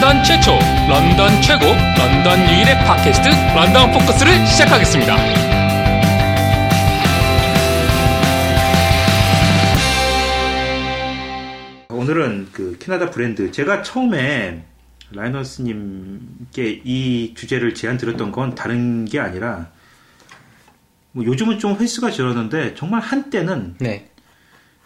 [0.00, 0.52] 런던 최초,
[0.88, 5.14] 런던 최고, 런던 유일의 팟캐스트 런던 포커스를 시작하겠습니다.
[11.90, 14.64] 오늘은 그 캐나다 브랜드 제가 처음에
[15.10, 19.68] 라이너스님께 이 주제를 제안 드렸던 건 다른 게 아니라
[21.12, 24.09] 뭐 요즘은 좀 횟수가 줄었는데 정말 한때는 네.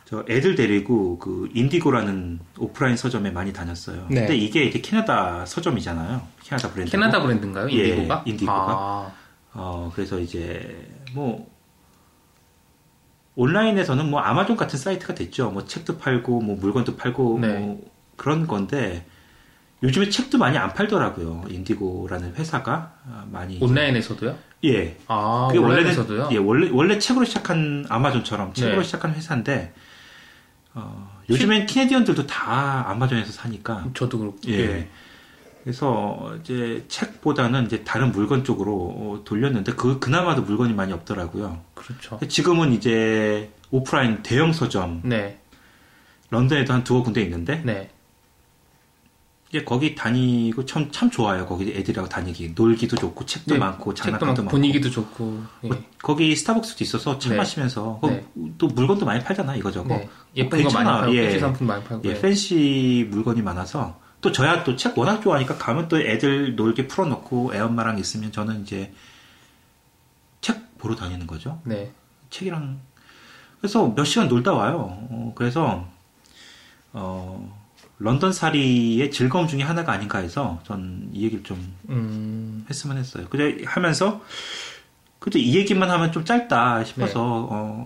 [0.05, 4.07] 저 애들 데리고 그 인디고라는 오프라인 서점에 많이 다녔어요.
[4.11, 4.21] 네.
[4.21, 6.21] 근데 이게 이제 캐나다 서점이잖아요.
[6.43, 6.91] 캐나다 브랜드.
[6.91, 7.71] 캐나다 브랜드인가요?
[7.71, 8.23] 예, 인디고가?
[8.27, 8.55] 인디고가.
[8.55, 9.13] 아,
[9.55, 11.51] 어 그래서 이제 뭐
[13.37, 15.51] 온라인에서는 뭐 아마존 같은 사이트가 됐죠.
[15.51, 17.59] 뭐 책도 팔고 뭐 물건도 팔고 네.
[17.59, 19.07] 뭐 그런 건데
[19.83, 21.45] 요즘에 책도 많이 안 팔더라고요.
[21.49, 24.37] 인디고라는 회사가 아, 많이 온라인에서도요?
[24.65, 24.99] 예.
[25.09, 26.21] 아, 그게 온라인에서도요?
[26.25, 28.85] 원래는 예 원래 원래 책으로 시작한 아마존처럼 책으로 네.
[28.85, 29.73] 시작한 회사인데
[30.75, 34.39] 어, 요즘엔 캐네디언들도 다 아마존에서 사니까 저도 그렇고.
[34.49, 34.89] 예.
[35.63, 41.63] 그래서 이제 책보다는 이제 다른 물건 쪽으로 어, 돌렸는데 그 그나마도 물건이 많이 없더라고요.
[41.75, 42.19] 그렇죠.
[42.29, 45.41] 지금은 이제 오프라인 대형 서점 네,
[46.31, 47.91] 런던에도 한 두어 군데 있는데 네.
[49.55, 51.47] 이제 거기 다니고 참 참 좋아요.
[51.47, 55.45] 거기 애들하고 다니기 놀기도 좋고 책도 네, 많고 장난감도 많고 많고 분위기도 좋고.
[55.63, 55.69] 예.
[55.69, 57.37] 뭐 거기 스타벅스도 있어서 차 네.
[57.37, 58.27] 마시면서 네.
[58.59, 59.89] 또 물건도 많이 팔잖아 이거저거.
[59.91, 60.09] 네.
[60.35, 61.03] 예쁜 거 괜찮아.
[61.03, 61.39] 많이 팔고, 예.
[61.39, 62.09] 상품 많이 팔고.
[62.09, 62.21] 예, 예.
[62.21, 67.61] 팬시 물건이 많아서 또 저야 또 책 워낙 좋아하니까 가면 또 애들 놀게 풀어놓고 애
[67.61, 68.93] 엄마랑 있으면 저는 이제
[70.41, 71.61] 책 보러 다니는 거죠.
[71.65, 71.93] 네.
[72.31, 72.81] 책이랑
[73.61, 74.99] 그래서 몇 시간 놀다 와요.
[75.11, 75.87] 어, 그래서
[76.93, 77.64] 어,
[77.99, 83.27] 런던 살이의 즐거움 중에 하나가 아닌가 해서 전 이 얘기를 좀 음, 했으면 했어요.
[83.31, 84.21] 그래 하면서
[85.21, 87.49] 그래도 이 얘기만 하면 좀 짧다 싶어서 네.
[87.51, 87.85] 어,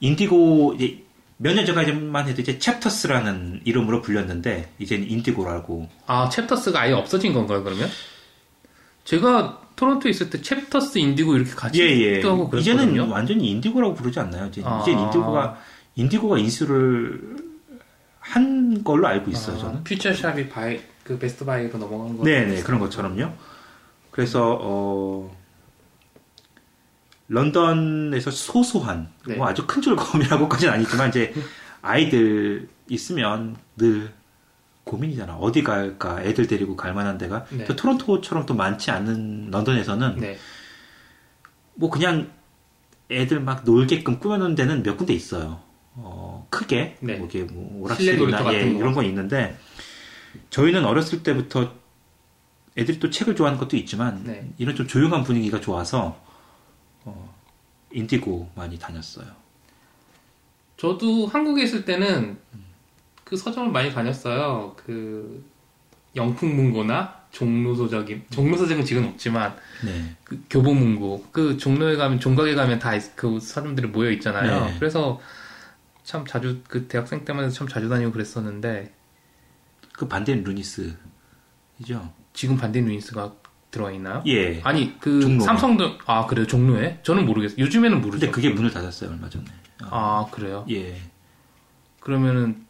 [0.00, 1.02] 인디고 이제
[1.38, 7.62] 몇 년 전까지만 해도 이제 챕터스라는 이름으로 불렸는데 이제는 인디고라고 아, 챕터스가 아예 없어진 건가요,
[7.64, 7.88] 그러면?
[9.04, 12.60] 제가 토론토에 있을 때 챕터스 인디고 이렇게 같이 예 예 하고 그랬거든요.
[12.92, 14.46] 이제는 완전히 인디고라고 부르지 않나요?
[14.46, 14.80] 이제 아.
[14.82, 15.58] 이제 인디고가
[15.96, 17.35] 인디고가 인수를
[18.30, 19.76] 한 걸로 알고 있어요 저는.
[19.76, 22.24] 아, 퓨처샵이 바이 그 베스트 바이로 넘어간 거.
[22.24, 23.32] 네네 그런 것처럼요.
[24.10, 25.36] 그래서 어
[27.28, 29.36] 런던에서 소소한 네.
[29.36, 31.34] 뭐 아주 큰 즐거움이라고까지는 아니지만 이제
[31.82, 34.12] 아이들 있으면 늘
[34.84, 35.36] 고민이잖아.
[35.36, 36.22] 어디 갈까?
[36.22, 37.64] 애들 데리고 갈 만한 데가 네.
[37.64, 40.38] 또 토론토처럼 또 많지 않은 런던에서는 네.
[41.74, 42.30] 뭐 그냥
[43.10, 45.60] 애들 막 놀게끔 꾸며놓은 데는 몇 군데 있어요.
[45.96, 47.16] 어, 크게 네.
[47.16, 48.70] 뭐 이게 뭐 오락실이나 예.
[48.70, 49.58] 이런 건 있는데
[50.50, 51.72] 저희는 어렸을 때부터
[52.76, 54.50] 애들이 또 책을 좋아하는 것도 있지만 네.
[54.58, 56.20] 이런 좀 조용한 분위기가 좋아서
[57.04, 57.34] 어,
[57.90, 59.26] 인디고 많이 다녔어요.
[60.76, 62.38] 저도 한국에 있을 때는
[63.24, 64.74] 그 서점을 많이 다녔어요.
[64.76, 65.42] 그
[66.14, 70.16] 영풍문고나 종로서적인 종로서적은 지금 없지만 네.
[70.24, 74.66] 그 교보문고 그 종로에 가면 종각에 가면 다그 서점들이 모여 있잖아요.
[74.66, 74.76] 네.
[74.78, 75.20] 그래서
[76.06, 78.94] 참 자주 그 대학생 때만 해도 참 자주 다니고 그랬었는데
[79.92, 82.12] 그 반대는 루니스이죠.
[82.32, 83.34] 지금 반대 누인스가
[83.72, 84.22] 들어와 있나요?
[84.26, 84.60] 예.
[84.62, 85.44] 아니 그 종로에.
[85.44, 87.00] 삼성도 아 그래요 종로에?
[87.02, 87.58] 저는 모르겠어요.
[87.58, 88.20] 요즘에는 모르죠.
[88.20, 89.44] 근데 그게 문을 닫았어요 얼마 전에.
[89.82, 90.64] 어, 아 그래요?
[90.70, 90.96] 예.
[91.98, 92.64] 그러면은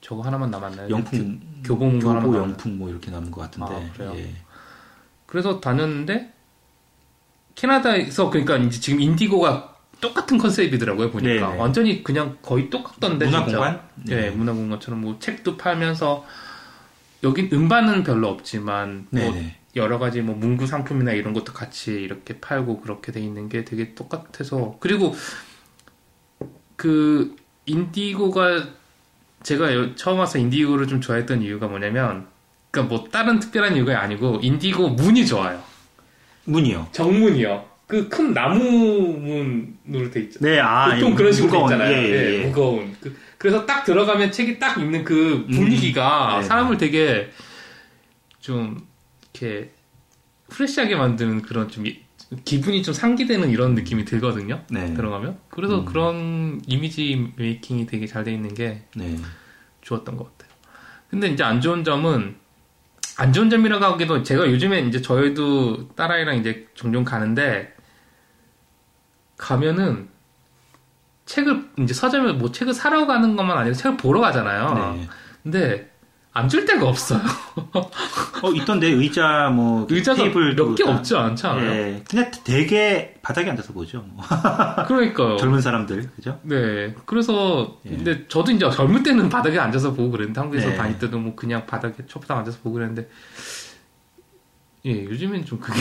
[0.00, 0.88] 저거 하나만 남았나요?
[0.88, 2.42] 영풍 교- 교보 남았나요?
[2.44, 3.74] 영풍 뭐 이렇게 남은 것 같은데.
[3.74, 4.14] 아, 그래요?
[4.16, 4.34] 예.
[5.26, 6.32] 그래서 다녔는데
[7.56, 11.58] 캐나다에서 그러니까 이제 지금 인디고가 똑같은 컨셉이더라고요 보니까 네네.
[11.60, 13.58] 완전히 그냥 거의 똑같던데 문화 진짜.
[13.58, 13.80] 공간?
[14.06, 16.24] 네, 문화공간처럼 뭐 책도 팔면서
[17.22, 19.56] 여긴 음반은 별로 없지만 뭐 네네.
[19.76, 23.94] 여러 가지 뭐 문구 상품이나 이런 것도 같이 이렇게 팔고 그렇게 돼 있는 게 되게
[23.94, 25.14] 똑같아서 그리고
[26.76, 27.36] 그
[27.66, 28.68] 인디고가
[29.42, 32.26] 제가 여- 처음 와서 인디고를 좀 좋아했던 이유가 뭐냐면
[32.70, 35.62] 그러니까 뭐 다른 특별한 이유가 아니고 인디고 문이 좋아요.
[36.44, 36.88] 문이요.
[36.92, 37.64] 정문이요.
[37.90, 38.62] 그 큰 나무
[39.84, 40.38] 문으로 돼 있죠.
[40.40, 41.96] 네, 아, 보통 예, 그런 식으로 돼 무거운, 있잖아요.
[41.96, 42.46] 예, 예, 예, 예.
[42.46, 42.96] 무거운.
[43.00, 46.46] 그, 래서 딱 들어가면 책이 딱 있는 그 분위기가 음, 네.
[46.46, 47.30] 사람을 되게
[48.38, 48.86] 좀
[49.34, 49.72] 이렇게
[50.48, 52.00] 프레시하게 만드는 그런 좀 이-
[52.44, 54.62] 기분이 좀 상기되는 이런 느낌이 들거든요.
[54.70, 54.94] 네.
[54.94, 55.38] 들어가면.
[55.48, 55.84] 그래서 음.
[55.84, 59.16] 그런 이미지 메이킹이 되게 잘 돼 있는 게 네.
[59.82, 60.50] 좋았던 것 같아요.
[61.08, 62.36] 근데 이제 안 좋은 점은
[63.16, 67.74] 안 좋은 점이라고 하기도 제가 요즘에 이제 저희도 딸아이랑 이제 종종 가는데
[69.40, 70.08] 가면은
[71.26, 74.94] 책을 이제 서점에 뭐 책을 사러 가는 것만 아니라 책을 보러 가잖아요.
[74.96, 75.08] 네.
[75.42, 75.90] 근데
[76.32, 77.20] 앉을 데가 없어요.
[78.42, 81.70] 어, 있던데 의자 뭐 의자가 몇개 다- 없지 않지 않아요?
[81.72, 82.04] 예.
[82.08, 84.04] 그냥 되게 바닥에 앉아서 보죠.
[84.08, 84.24] 뭐.
[84.86, 85.36] 그러니까요.
[85.38, 86.38] 젊은 사람들 그죠?
[86.42, 86.94] 네.
[87.06, 87.90] 그래서 예.
[87.90, 90.76] 근데 저도 이제 젊을 때는 바닥에 앉아서 보고 그랬는데 한국에서 네.
[90.76, 93.08] 다닐 때도 뭐 그냥 바닥에 초바닥 앉아서 보고 그랬는데
[94.86, 95.78] 예, 요즘엔 좀 그게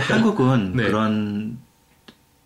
[0.00, 0.84] 한국은 네.
[0.86, 1.58] 그런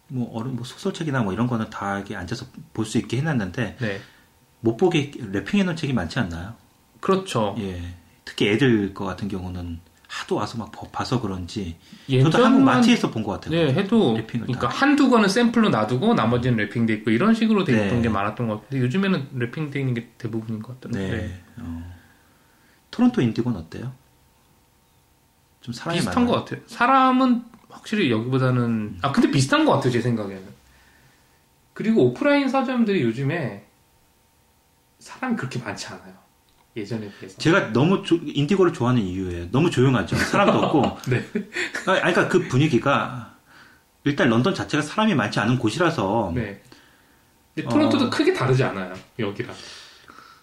[0.09, 4.01] 뭐 어른 뭐 소설책이나 뭐 이런 거는 다 이렇게 앉아서 볼 수 있게 해놨는데 네.
[4.61, 6.55] 못 보게 랩핑해 놓은 책이 많지 않나요?
[7.01, 7.55] 그렇죠.
[7.59, 7.95] 예.
[8.25, 11.77] 특히 애들 거 같은 경우는 하도 와서 막 봐- 봐서 그런지
[12.07, 13.51] 저도 예전만 한국 마트에서 본 것 같아요.
[13.51, 14.75] 네, 해도 랩핑을 그러니까 다.
[14.75, 18.03] 한두 권은 샘플로 놔두고 나머지는 랩핑돼 있고 이런 식으로 돼 있던 네.
[18.03, 20.99] 게 많았던 것 같은데 요즘에는 랩핑돼 있는 게 대부분인 것 같던데.
[21.11, 21.17] 네.
[21.19, 21.43] 네.
[21.59, 21.95] 어.
[22.91, 23.93] 토론토 인디고는 어때요?
[25.61, 26.33] 좀 사람이 비슷한 많아요?
[26.35, 26.61] 것 같아요.
[26.67, 27.45] 사람은
[27.79, 30.43] 확실히 여기보다는 아 근데 비슷한 것 같아요 제 생각에는.
[31.75, 33.65] 그리고 오프라인 서점들이 요즘에
[34.99, 36.13] 사람이 그렇게 많지 않아요.
[36.77, 37.39] 예전에 비해서.
[37.39, 39.51] 제가 너무 조- 인디고를 좋아하는 이유예요.
[39.53, 40.17] 너무 조용하죠.
[40.17, 40.99] 사람도 없고.
[41.11, 41.25] 네.
[41.87, 43.37] 아, 아니, 그러니까 그 분위기가
[44.05, 46.33] 일단 런던 자체가 사람이 많지 않은 곳이라서.
[46.35, 46.61] 네.
[47.57, 48.11] 토론토도 어.
[48.11, 49.55] 크게 다르지 않아요 여기랑.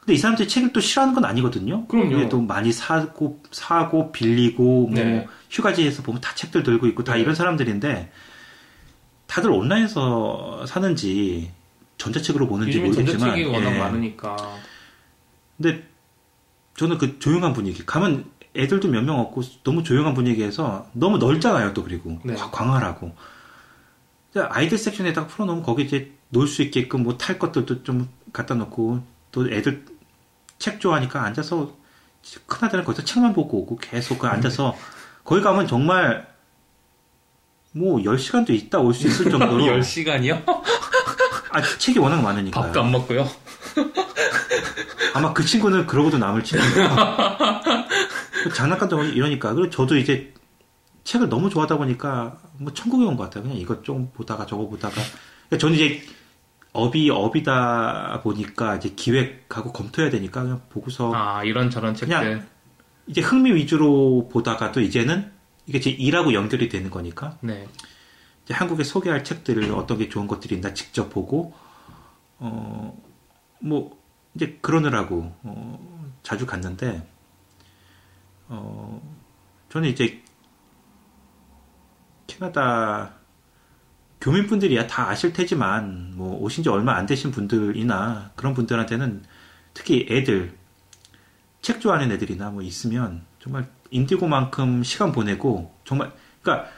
[0.06, 1.88] 근데 이 사람들이 책을 또 싫어하는 건 아니거든요.
[1.88, 2.10] 그럼요.
[2.16, 5.28] 그래도 많이 사고 사고 빌리고 뭐 네.
[5.50, 7.22] 휴가지에서 보면 다 책들 들고 있고 다 네.
[7.22, 8.12] 이런 사람들인데
[9.25, 11.52] 다들 온라인에서 사는지
[11.98, 13.80] 전자책으로 보는지 모르겠지만 전자책이 워낙 예.
[13.80, 14.38] 많으니까.
[15.57, 15.84] 근데
[16.78, 18.25] 저는 그 조용한 분위기 가면
[18.56, 22.36] 애들도 몇 명 없고 너무 조용한 분위기에서 너무 넓잖아요 또 그리고 네.
[22.36, 23.13] 광- 광활하고
[24.50, 29.01] 아이들 섹션에다가 풀어놓으면 거기 이제 놀 수 있게끔 뭐 탈 것들도 좀 갖다 놓고
[29.31, 29.86] 또 애들
[30.57, 31.75] 책 좋아하니까 앉아서
[32.48, 34.75] 큰아들은 거기서 책만 보고 오고 계속 그 앉아서
[35.24, 36.28] 거기 가면 정말
[37.74, 40.44] 뭐 10시간도 있다 올 수 있을 정도로 10시간이요?
[41.52, 43.30] 아 책이 워낙 많으니까요 밥도 안 먹고요.
[45.13, 46.90] 아마 그 친구는 그러고도 남을 친구예요.
[48.54, 49.54] 장난감도 이러니까.
[49.54, 50.34] 그리고 저도 이제
[51.04, 53.44] 책을 너무 좋아하다 보니까 뭐 천국에 온 것 같아요.
[53.44, 54.96] 그냥 이것 좀 보다가 저거 보다가.
[55.50, 56.01] 그러니까 저는 이제
[56.75, 62.18] 업이 업이다 보니까 이제 기획하고 검토해야 되니까 그냥 보고서 아 이런 저런 책들.
[62.19, 62.48] 그냥
[63.07, 65.31] 이제 흥미 위주로 보다가도 이제는
[65.66, 67.68] 이게 제 일하고 연결이 되는 거니까 네.
[68.44, 71.54] 이제 한국에 소개할 책들을 어떤 게 좋은 것들이 있나 직접 보고
[72.39, 72.94] 어
[73.60, 73.98] 뭐
[74.36, 77.07] 이제 그러느라고 어, 자주 갔는데
[78.48, 79.01] 어
[79.69, 80.22] 저는 이제
[82.27, 83.13] 캐나다
[84.25, 89.24] 교민분들이야 다 아실 테지만 뭐 오신 지 얼마 안 되신 분들이나 그런 분들한테는
[89.75, 90.57] 특히 애들
[91.62, 96.12] 책 좋아하는 애들이나 뭐 있으면 정말 인디고만큼 시간 보내고 정말
[96.42, 96.72] 그러니까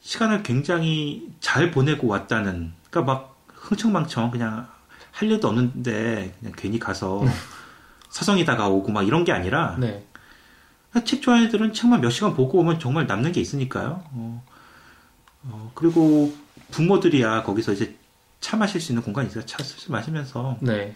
[0.00, 4.68] 시간을 굉장히 잘 보내고 왔다는 그러니까 막 흥청망청 그냥
[5.12, 7.24] 할 일도 없는데 그냥 괜히 가서
[8.10, 10.06] 서성이다가 오고 막 이런 게 아니라 네.
[11.06, 14.04] 책 좋아하는 애들은 책만 몇 시간 보고 오면 정말 남는 게 있으니까요.
[14.10, 14.44] 어,
[15.50, 16.34] 어, 그리고
[16.70, 17.96] 부모들이야 거기서 이제
[18.40, 19.44] 차 마실 수 있는 공간이 있어요.
[19.46, 20.94] 차 슬슬 마시면서 네.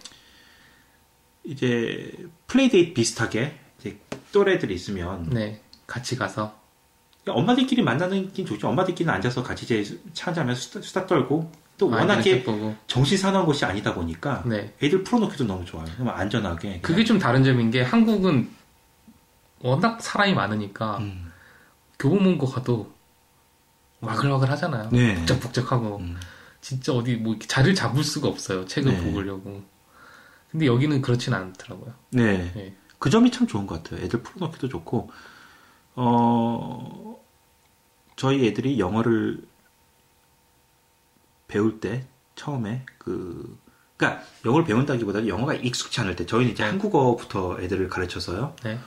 [1.43, 2.13] 이제
[2.47, 3.97] playdate 비슷하게 이제
[4.31, 5.61] 또래들이 있으면 네.
[5.87, 6.59] 같이 가서.
[7.27, 8.67] 엄마들끼리 만나는 게 좋죠.
[8.69, 12.43] 엄마들끼리 앉아서 같이 이제 차 한잔하면서 수다, 수다 떨고 또 워낙에.
[12.87, 14.73] 정신 사나운 곳이 아니다 보니까 네.
[14.81, 15.85] 애들 풀어놓기도 너무 좋아요.
[15.95, 16.81] 그럼 안전하게.
[16.81, 18.49] 그게 좀 다른 점인 게 한국은
[19.59, 21.31] 워낙 사람이 많으니까 음.
[21.99, 22.90] 교보문고 가도
[24.01, 24.89] 와글와글 하잖아요.
[24.91, 25.15] 네.
[25.15, 26.17] 북적북적하고 음.
[26.59, 28.65] 진짜 어디 뭐 이렇게 자리를 잡을 수가 없어요.
[28.65, 29.13] 책을 네.
[29.13, 29.63] 보려고.
[30.51, 31.93] 근데 여기는 그렇진 않더라고요.
[32.09, 32.51] 네.
[32.53, 32.75] 네.
[32.99, 34.03] 그 점이 참 좋은 것 같아요.
[34.05, 35.09] 애들 풀어놓기도 좋고,
[35.95, 37.19] 어,
[38.15, 39.43] 저희 애들이 영어를
[41.47, 42.05] 배울 때,
[42.35, 43.57] 처음에, 그,
[43.97, 46.69] 그니까, 영어를 배운다기보다는 영어가 익숙치 않을 때, 저희는 이제 네.
[46.69, 48.55] 한국어부터 애들을 가르쳐서요.
[48.63, 48.77] 네.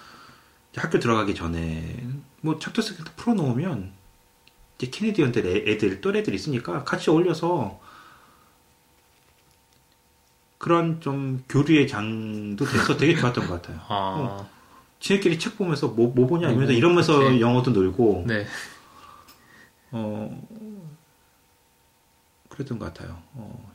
[0.77, 2.07] 학교 들어가기 전에,
[2.41, 3.93] 뭐, 챕터스에 풀어놓으면,
[4.79, 7.81] 이제 Canadian들 애- 애들, 또래들 있으니까 같이 어울려서,
[10.59, 13.81] 그런 좀 교류의 장도 돼서 되게 좋았던 것 같아요.
[13.89, 14.49] 아,
[14.99, 17.41] 지네끼리 책 보면서 뭐, 뭐 보냐 이러면서 음, 이러면서 그치.
[17.41, 18.47] 영어도 놀고 네.
[19.91, 20.49] 어
[22.49, 23.21] 그랬던 것 같아요.
[23.35, 23.73] 어,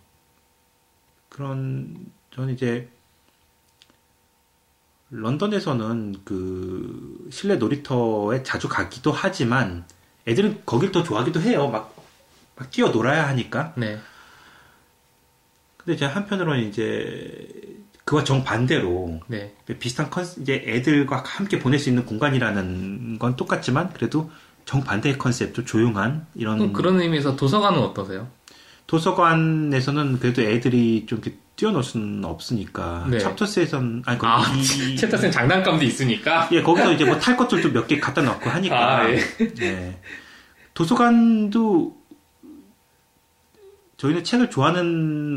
[1.30, 2.90] 그런 저는 이제
[5.12, 9.86] 런던에서는 그 실내 놀이터에 자주 가기도 하지만
[10.30, 11.68] 애들은 거길 더 좋아하기도 해요.
[11.70, 11.96] 막,
[12.56, 13.74] 막 뛰어 놀아야 하니까.
[13.76, 14.00] 네.
[15.78, 17.48] 근데 이제 한편으로는 이제
[18.06, 19.54] 그와 정반대로 네.
[19.80, 24.32] 비슷한 컨 이제 애들과 함께 보낼 수 있는 공간이라는 건 똑같지만 그래도
[24.66, 28.28] 정반대의 컨셉도 조용한 이런 그럼 그런 의미에서 도서관은 어떠세요?
[28.88, 33.20] 도서관에서는 그래도 애들이 좀 이렇게 뛰어놀 수는 없으니까 네.
[33.20, 36.48] 챕터스에선 아니 그 아, 이- 챕터스는 장난감도 있으니까.
[36.54, 39.20] 예 거기서 이제 뭐 탈 것들도 몇 개 갖다 놓고 하니까 아, 예.
[39.62, 40.00] 예.
[40.74, 41.98] 도서관도
[43.98, 44.86] 저희는 책을 좋아하는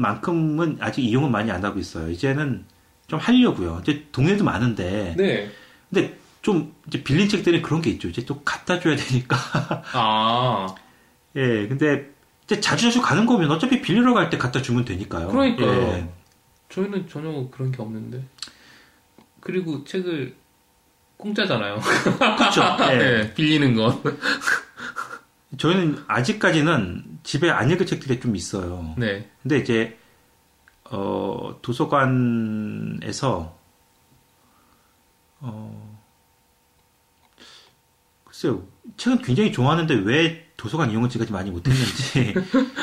[0.01, 2.09] 만큼은 아직 이용은 많이 안 하고 있어요.
[2.09, 2.65] 이제는
[3.09, 3.81] 좀 하려고요.
[3.83, 5.51] 이제 동네도 많은데 네.
[5.91, 8.09] 근데 좀 이제 빌린 책들은 그런 게 있죠.
[8.09, 9.37] 이제 또 갖다 줘야 되니까.
[9.93, 10.73] 아,
[11.35, 12.12] 예, 근데
[12.45, 15.29] 이제 자주 자주 가는 거면 어차피 빌리러 갈 때 갖다 주면 되니까요.
[15.29, 15.71] 그러니까요.
[15.71, 16.09] 예.
[16.69, 18.25] 저희는 전혀 그런 게 없는데.
[19.41, 20.35] 그리고 책을
[21.17, 21.79] 공짜잖아요.
[22.39, 22.63] 그렇죠.
[22.93, 22.97] 예.
[22.99, 24.03] 네, 빌리는 건.
[25.59, 28.95] 저희는 아직까지는 집에 안 읽을 책들이 좀 있어요.
[28.97, 29.31] 네.
[29.43, 29.99] 근데 이제
[30.91, 33.57] 어, 도서관에서
[35.41, 35.99] 어,
[38.25, 42.35] 글쎄요 책은 굉장히 좋아하는데 왜 도서관 이용을 지금까지 많이 못했는지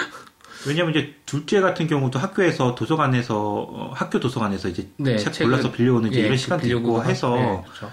[0.67, 5.71] 왜냐면 이제 둘째 같은 경우도 학교에서 도서관에서 어, 학교 도서관에서 이제 네, 책 책을- 골라서
[5.71, 7.89] 빌려오는 이제 예, 이런 시간도 있고 하- 해서 네, 그렇죠.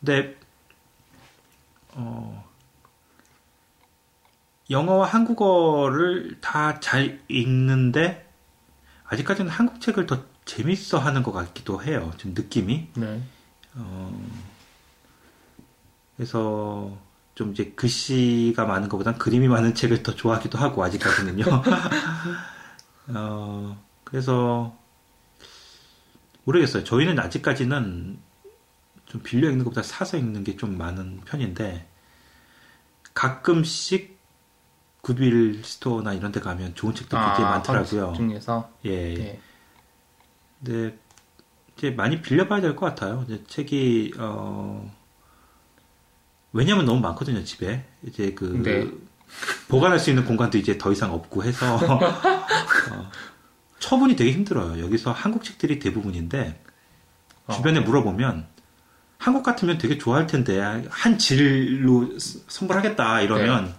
[0.00, 0.36] 근데
[1.90, 2.42] 어,
[4.70, 8.26] 영어와 한국어를 다 잘 읽는데
[9.04, 12.10] 아직까지는 한국 책을 더 재밌어 하는 것 같기도 해요.
[12.16, 12.88] 좀 느낌이.
[12.94, 13.20] 네.
[13.74, 14.26] 어,
[16.16, 16.96] 그래서
[17.34, 21.44] 좀 이제 글씨가 많은 것보단 그림이 많은 책을 더 좋아하기도 하고 아직까지는요.
[23.14, 24.76] 어, 그래서
[26.44, 26.84] 모르겠어요.
[26.84, 28.18] 저희는 아직까지는
[29.06, 31.86] 좀 빌려 읽는 것보다 사서 읽는 게 좀 많은 편인데
[33.14, 34.18] 가끔씩
[35.02, 38.02] 굿윌 스토어나 이런 데 가면 좋은 책도 굉장히 많더라고요.
[38.06, 38.70] 한국 중에서.
[38.84, 39.14] 예.
[39.14, 39.40] 네.
[40.64, 40.98] 근데
[41.76, 43.24] 이제 많이 빌려봐야 될 것 같아요.
[43.26, 44.92] 이제 책이 어
[46.52, 48.86] 왜냐면 너무 많거든요 집에 이제 그 네.
[49.68, 51.76] 보관할 수 있는 공간도 이제 더 이상 없고 해서
[52.92, 53.10] 어,
[53.78, 54.82] 처분이 되게 힘들어요.
[54.84, 56.62] 여기서 한국 책들이 대부분인데
[57.46, 57.52] 어.
[57.54, 58.46] 주변에 물어보면
[59.18, 63.74] 한국 같으면 되게 좋아할 텐데 한 질로 스- 선물하겠다 이러면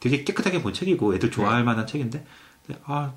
[0.00, 2.24] 되게 깨끗하게 본 책이고 애들 좋아할 만한 책인데
[2.84, 3.12] 아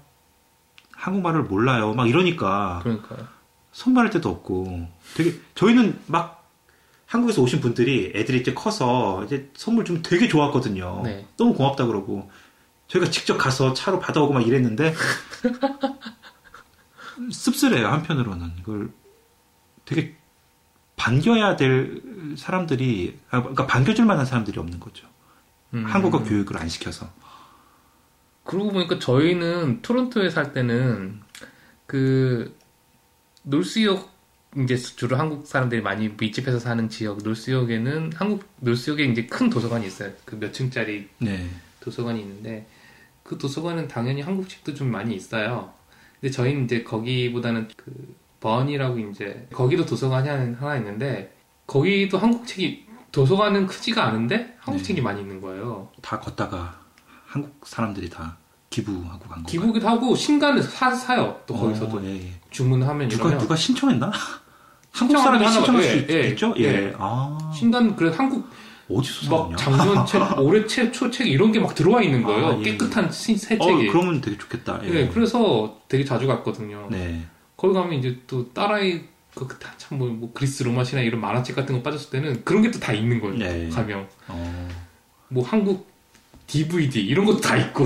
[0.94, 3.28] 한국말을 몰라요 막 이러니까 그러니까요.
[3.72, 6.45] 선물할 데도 없고 되게 저희는 막
[7.06, 11.02] 한국에서 오신 분들이 애들이 이제 커서 이제 선물 좀 되게 좋았거든요.
[11.04, 11.28] 네.
[11.38, 12.30] 너무 고맙다 그러고
[12.88, 14.94] 저희가 직접 가서 차로 받아오고 막 이랬는데
[17.32, 18.92] 씁쓸해요 한편으로는 이걸
[19.86, 20.16] 되게
[20.96, 22.02] 반겨야 될
[22.38, 25.08] 사람들이 아, 그러니까 반겨줄 만한 사람들이 없는 거죠.
[25.74, 25.86] 음.
[25.86, 27.10] 한국어 교육을 안 시켜서.
[28.44, 31.22] 그러고 보니까 저희는 토론토에 살 때는
[31.86, 32.58] 그
[33.44, 34.15] 놀수역
[34.58, 40.12] 이제 주로 한국 사람들이 많이 밀집해서 사는 지역 놀수역에는 한국 놀수역에 이제 큰 도서관이 있어요.
[40.24, 41.50] 그 몇 층짜리 네.
[41.82, 42.66] 도서관이 있는데
[43.24, 45.74] 그 도서관은 당연히 한국 책도 좀 많이 있어요.
[46.22, 51.36] 근데 저희는 이제 거기보다는 그 번이라고 이제 거기도 도서관이 하나 있는데
[51.68, 54.84] 거기도 한국 책이 도서관은 크지가 않은데 한국 네.
[54.84, 55.90] 책이 많이 있는 거예요.
[56.02, 56.80] 다 걷다가
[57.26, 58.38] 한국 사람들이 다
[58.70, 59.50] 기부하고 간 거.
[59.50, 61.42] 기부기도 하고 신간을 사, 사요.
[61.46, 62.32] 또 거기서도 어, 예, 예.
[62.52, 64.12] 주문하면 누가 이러면 누가 신청했나?
[64.96, 66.54] 한국 사람이 거 신청할 하나- 수 예, 있, 예, 있죠?
[66.58, 66.64] 예.
[66.64, 66.94] 예.
[66.98, 68.48] 아 신간 그래 한국
[68.90, 69.58] 어디서 막?
[69.58, 72.46] 작년 책, 올해 책, 초책 이런 게 막 들어와 있는 거예요.
[72.48, 73.88] 아, 예, 깨끗한 신- 새 어, 책이.
[73.88, 74.80] 그러면 되게 좋겠다.
[74.84, 74.90] 예.
[74.90, 76.88] 네, 그래서 되게 자주 갔거든요.
[76.92, 77.24] 네.
[77.58, 79.02] 거기 가면 이제 또 딸아이
[79.34, 83.20] 그참뭐 뭐 그리스 로마시나 이런 만화책 같은 거 빠졌을 때는 그런 게 또 다 있는
[83.20, 83.36] 거예요.
[83.38, 83.70] 네.
[83.70, 84.68] 가면 어.
[85.30, 85.90] 뭐 한국
[86.48, 87.86] DVD 이런 것도 다 있고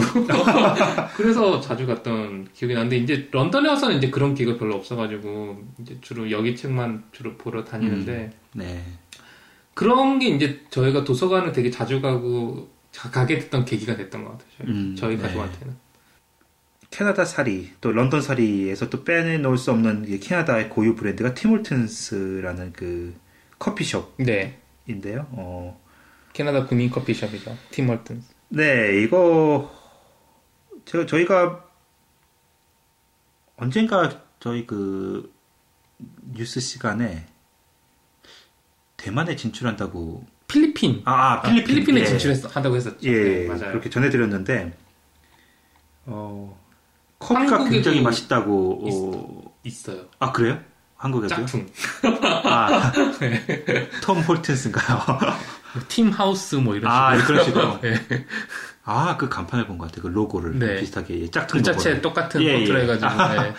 [1.16, 6.30] 그래서 자주 갔던 기억이 나는데 이제 런던에 와서는 이제 그런 기회가 별로 없어가지고 이제 주로
[6.32, 8.84] 여기 책만 주로 보러 다니는데 네.
[9.74, 14.48] 그런 게 이제 저희가 도서관을 되게 자주 가고 자- 가게 됐던 계기가 됐던 것 같아요.
[14.58, 15.22] 저희, 음, 저희 네.
[15.22, 15.75] 가족한테는.
[16.92, 23.13] 캐나다 사리 또 런던 사리에서 또 빼놓을 수 없는 이 캐나다의 고유 브랜드가 티몰튼스라는 그
[23.60, 24.51] 커피숍인데요.
[24.88, 25.18] 네.
[25.32, 25.80] 어,
[26.34, 27.56] 캐나다 국민 커피숍이죠.
[27.70, 28.24] 팀 헐튼.
[28.50, 29.72] 네, 이거
[30.86, 31.65] 제가 저희가
[33.58, 35.32] 언젠가 저희 그
[36.34, 37.27] 뉴스 시간에
[38.98, 41.03] 대만에 진출한다고 필리핀.
[41.06, 42.06] 아, 아, 아, 필리핀 필리핀에 예.
[42.06, 43.08] 진출한다고 했었죠.
[43.08, 43.72] 예, 네, 맞아요.
[43.72, 44.75] 그렇게 전해드렸는데
[46.08, 46.60] 어
[47.20, 50.08] 커피가 굉장히 맛있다고 어, 있어요.
[50.18, 50.60] 아 그래요?
[51.00, 51.46] 한국에도요?
[51.46, 51.68] 짝퉁.
[52.44, 52.91] 아,
[54.03, 55.00] 톰 홀튼스인가요?
[55.88, 57.27] 팀 하우스 뭐 이런 아, 식으로.
[57.27, 57.79] 그런 식으로.
[57.82, 58.25] 네.
[58.84, 60.03] 아, 그 간판을 본 것 같아요.
[60.03, 60.79] 그 로고를 네.
[60.82, 62.01] 비슷하게 예, 짝퉁 글자체 로고를.
[62.01, 62.84] 똑같은 예, 폰트로 예.
[62.84, 63.10] 해가지고.
[63.41, 63.53] 네.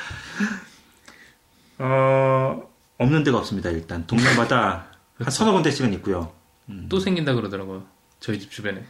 [1.79, 2.63] 어,
[2.99, 3.71] 없는 데가 없습니다.
[3.71, 4.87] 일단 동네마다
[5.19, 6.33] 한 서너 군데씩은 있고요.
[6.69, 6.87] 음.
[6.91, 7.85] 또 생긴다 그러더라고요.
[8.21, 8.85] 저희 집 주변에.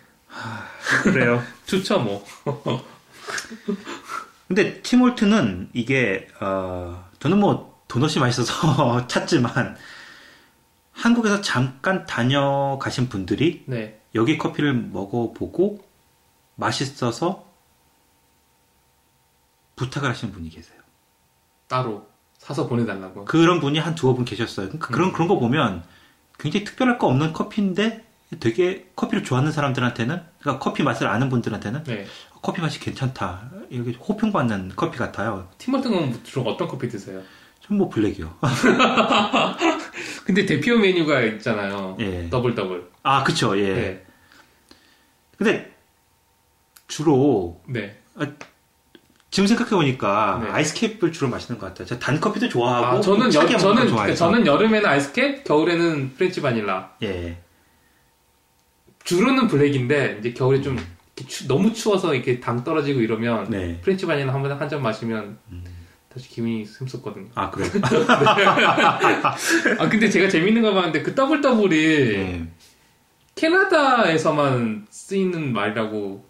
[1.05, 1.43] 그래요.
[1.67, 2.25] 좋죠 뭐.
[4.49, 9.77] 근데 팀홀트는 이게 어, 저는 뭐 도넛이 맛있어서 찾지만
[10.93, 14.01] 한국에서 잠깐 다녀가신 분들이 네.
[14.15, 15.85] 여기 커피를 먹어보고
[16.55, 17.47] 맛있어서
[19.75, 20.79] 부탁을 하시는 분이 계세요.
[21.67, 22.07] 따로
[22.39, 23.25] 사서 보내달라고.
[23.25, 24.69] 그런 분이 한 두어 분 계셨어요.
[24.69, 25.83] 그러니까 그런 그런 거 보면
[26.39, 28.05] 굉장히 특별할 거 없는 커피인데
[28.39, 32.07] 되게 커피를 좋아하는 사람들한테는 그러니까 커피 맛을 아는 분들한테는 네.
[32.41, 35.49] 커피 맛이 괜찮다 이렇게 호평받는 커피 같아요.
[35.59, 37.23] Tim Horton은 주로 어떤 커피 드세요?
[37.71, 38.35] 전 뭐 블랙이요.
[40.27, 41.97] 근데 대표 메뉴가 있잖아요.
[42.01, 42.29] 예.
[42.29, 42.89] double double.
[43.05, 43.73] 아 그쵸 예.
[43.73, 44.05] 네.
[45.39, 45.73] 근데
[46.89, 47.97] 주로 네.
[49.31, 50.51] 지금 생각해 보니까 네.
[50.51, 51.87] Iced Capp을 주로 마시는 것 같아요.
[51.87, 54.15] 제가 단 커피도 좋아하고 아, 저는 여, 차게 먹는 저는 거 그러니까.
[54.17, 56.93] 저는 여름에는 Iced Capp, 겨울에는 French vanilla.
[57.05, 57.39] 예.
[59.05, 63.81] 주로는 블랙인데 이제 겨울에 좀 이렇게 추- 너무 추워서 이렇게 당 떨어지고 이러면 네.
[63.81, 65.39] French vanilla 한번 한잔 마시면
[66.13, 67.29] 다시 기분이 슴었거든요.
[67.37, 67.67] 아 그래.
[69.79, 72.43] 아 근데 제가 재밌는 거 봤는데 그 double double이 예.
[73.37, 76.29] 캐나다에서만 쓰이는 말이라고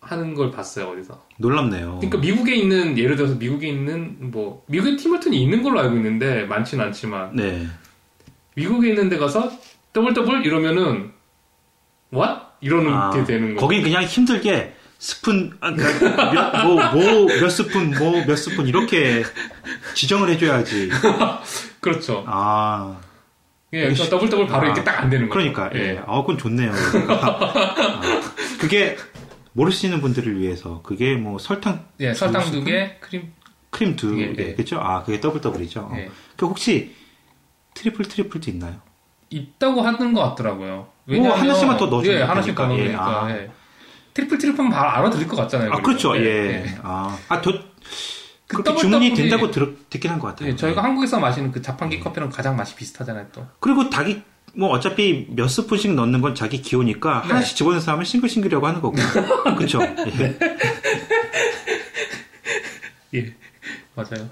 [0.00, 1.24] 하는 걸 봤어요 어디서.
[1.38, 2.00] 놀랍네요.
[2.00, 6.44] 그러니까 미국에 있는 예를 들어서 미국에 있는 뭐 미국에 Tim Horton이 있는 걸로 알고 있는데
[6.44, 7.66] 많지는 않지만 네.
[8.54, 9.50] 미국에 있는 데 가서
[9.94, 11.12] double double 이러면은
[12.12, 13.62] what 이러는 아, 게 되는 거.
[13.62, 14.71] 거긴 그냥 힘들게
[15.02, 15.70] 스푼 아,
[16.64, 19.24] 뭐뭐몇 스푼 뭐 몇 스푼 이렇게
[19.94, 20.90] 지정을 해줘야지.
[21.80, 22.22] 그렇죠.
[22.28, 23.00] 아
[23.72, 25.52] 예, 그래서 double double 바로 아, 이렇게 딱 안 되는 거예요.
[25.52, 25.98] 그러니까 예.
[26.06, 26.70] 아 그건 좋네요.
[26.70, 27.72] 아,
[28.60, 28.96] 그게
[29.54, 33.32] 모르시는 분들을 위해서 그게 뭐 설탕 예, 설탕 두두 개, 크림.
[33.70, 34.54] 크림 두 예, 개, 예.
[34.54, 34.78] 그렇죠?
[34.78, 35.90] 아 그게 double double이죠.
[35.96, 36.10] 예.
[36.36, 36.94] 그 혹시
[37.74, 38.76] triple triple도 있나요?
[39.30, 40.86] 있다고 하는 것 같더라고요.
[41.06, 42.62] 뭐 하나씩만 더 넣어주면 예, 하나씩 더.
[42.78, 43.24] 예, 넣으니까.
[43.26, 43.61] 아.
[44.12, 44.14] 예.
[44.14, 45.72] triple triple은 바로 알아들을 것 같잖아요.
[45.72, 45.82] 아.
[45.82, 46.16] 그렇죠.
[46.16, 46.64] 예.
[46.64, 46.78] 예.
[46.82, 47.52] 아, 아 더,
[48.46, 50.50] 그 그렇게 주문이 double이- 된다고 들, 듣긴 한 것 같아요.
[50.50, 50.82] 예, 저희가 예.
[50.82, 53.46] 한국에서 마시는 그 자판기 커피랑 가장 맛이 비슷하잖아요, 또.
[53.60, 54.22] 그리고 닭이
[54.54, 57.28] 뭐 어차피 몇 스푼씩 넣는 건 자기 기호니까 네.
[57.28, 58.96] 하나씩 집어넣어서 하면 single single이라고 하는 거고.
[59.56, 59.80] 그렇죠.
[59.82, 60.38] 예.
[63.14, 63.34] 예.
[63.94, 64.28] 맞아요.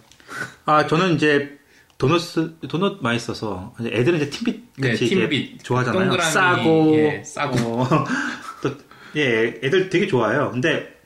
[0.64, 1.58] 아 저는 이제
[1.98, 2.20] 도넛
[2.68, 5.32] 도넛 많이 써서 애들은 이제 Timbit 네, 같이 Timbit.
[5.54, 6.02] 이제 좋아하잖아요.
[6.02, 7.82] 동그라미, 싸고 예, 싸고.
[7.82, 8.04] 어,
[8.62, 8.70] 또,
[9.16, 10.50] 예, 애들 되게 좋아해요.
[10.50, 11.00] 근데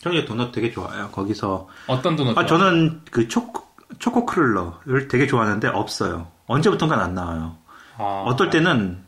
[0.00, 1.10] 저는 도넛 되게 좋아해요.
[1.10, 2.36] 거기서 어떤 도넛?
[2.38, 2.58] 아 좋아?
[2.58, 3.66] 저는 그 초코
[3.98, 6.28] 초코 크룰러를 되게 좋아하는데 없어요.
[6.46, 7.56] 언제부턴가는 안 나와요.
[7.96, 9.02] 아, 어떨 때는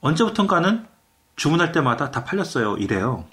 [0.00, 0.86] 언제부턴가는
[1.36, 2.76] 주문할 때마다 다 팔렸어요.
[2.76, 3.24] 이래요.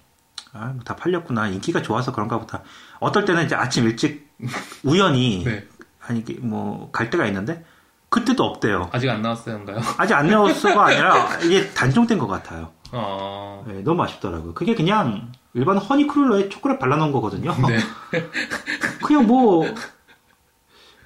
[0.53, 1.47] 아, 뭐다 팔렸구나.
[1.47, 2.63] 인기가 좋아서 그런가 보다.
[2.99, 4.29] 어떨 때는 이제 아침 일찍
[4.83, 5.67] 우연히 네.
[6.07, 7.63] 아니 뭐갈 때가 있는데
[8.09, 8.89] 그때도 없대요.
[8.91, 9.79] 아직 안 나왔어요인가요?
[9.97, 12.71] 아직 안 나왔어가 아니라 이게 단종된 것 같아요.
[12.91, 14.53] 아, 네, 너무 아쉽더라고요.
[14.53, 17.55] 그게 그냥 일반 honey cruller에 초콜릿 발라놓은 거거든요.
[17.67, 17.79] 네.
[19.03, 19.65] 그냥 뭐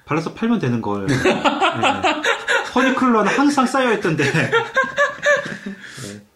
[0.04, 1.06] 발라서 팔면 되는 걸.
[1.06, 1.14] 네.
[2.74, 4.24] honey cruller는 항상 쌓여있던데.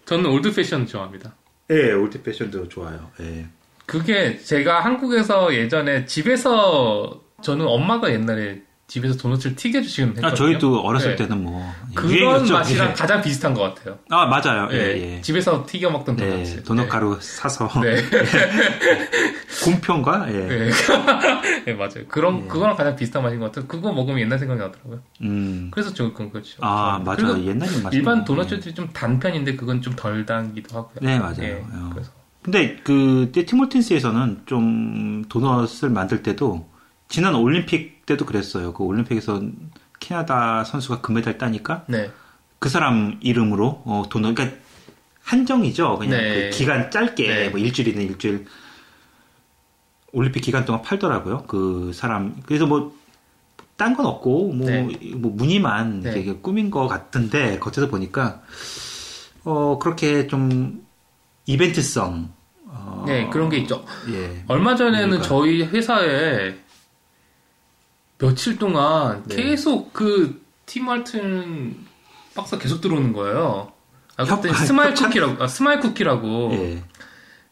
[0.06, 1.34] 저는 old fashion 좋아합니다.
[1.70, 3.10] 예, old fashion도 좋아요.
[3.20, 3.46] 예.
[3.84, 10.32] 그게 제가 한국에서 예전에 집에서 저는 엄마가 옛날에 집에서 도넛을 튀겨 주시는 했거든요.
[10.32, 11.16] 아, 저희도 어렸을 네.
[11.16, 11.62] 때는 뭐
[11.94, 12.54] 그런 유행이었죠.
[12.54, 12.92] 맛이랑 예.
[12.94, 13.98] 가장 비슷한 것 같아요.
[14.08, 14.66] 아 맞아요.
[14.72, 15.20] 예, 예, 예.
[15.20, 16.64] 집에서 튀겨 먹던 네, 도넛.
[16.64, 18.02] 도넛 가루 사서 네.
[19.64, 20.32] 곰평과 예.
[20.46, 20.70] 네.
[21.66, 22.06] 네, 맞아요.
[22.08, 22.48] 그런 예.
[22.48, 23.66] 그거랑 가장 비슷한 맛인 것 같아요.
[23.66, 25.00] 그거 먹으면 옛날 생각이 나더라고요.
[25.22, 25.68] 음.
[25.70, 26.56] 그래서 저 그건 그렇죠.
[26.62, 27.22] 아 맞아.
[27.26, 27.92] 그리고 옛날에 맛.
[27.92, 30.94] 일반 도넛들이 좀 단 편인데 그건 좀 덜 단기도 하고요.
[31.02, 31.42] 네 맞아요.
[31.42, 31.90] 예, 어.
[31.92, 32.10] 그래서
[32.42, 36.66] 근데 그 티몰틴스에서는 좀 도넛을 만들 때도
[37.08, 38.72] 지난 올림픽 때도 그랬어요.
[38.72, 39.42] 그 올림픽에서
[40.00, 42.10] 캐나다 선수가 금메달 따니까 네.
[42.58, 44.56] 그 사람 이름으로 어, 도넛 그러니까
[45.22, 45.98] 한정이죠.
[45.98, 46.50] 그냥 네.
[46.50, 47.48] 그 기간 짧게 네.
[47.50, 48.46] 뭐 일주일이든 일주일
[50.12, 51.44] 올림픽 기간 동안 팔더라고요.
[51.46, 52.98] 그 사람 그래서 뭐
[53.78, 54.82] 딴 건 없고 뭐, 네.
[55.14, 56.10] 뭐 무늬만 네.
[56.10, 58.42] 되게 꾸민 것 같던데 겉에서 보니까
[59.44, 60.84] 어 그렇게 좀
[61.46, 62.28] 이벤트성
[62.66, 63.84] 어, 네, 그런 게 있죠.
[64.10, 64.42] 예.
[64.48, 65.28] 얼마 전에는 그러니까.
[65.28, 66.58] 저희 회사에
[68.18, 69.36] 며칠 동안 네.
[69.36, 71.76] 계속 그 Tim Horton
[72.34, 73.72] 박스가 계속 들어오는 거예요.
[74.16, 74.94] 아, 그때 협- smile?
[74.94, 76.50] 쿠키라고, 아, smile 쿠키라고.
[76.54, 76.82] 예.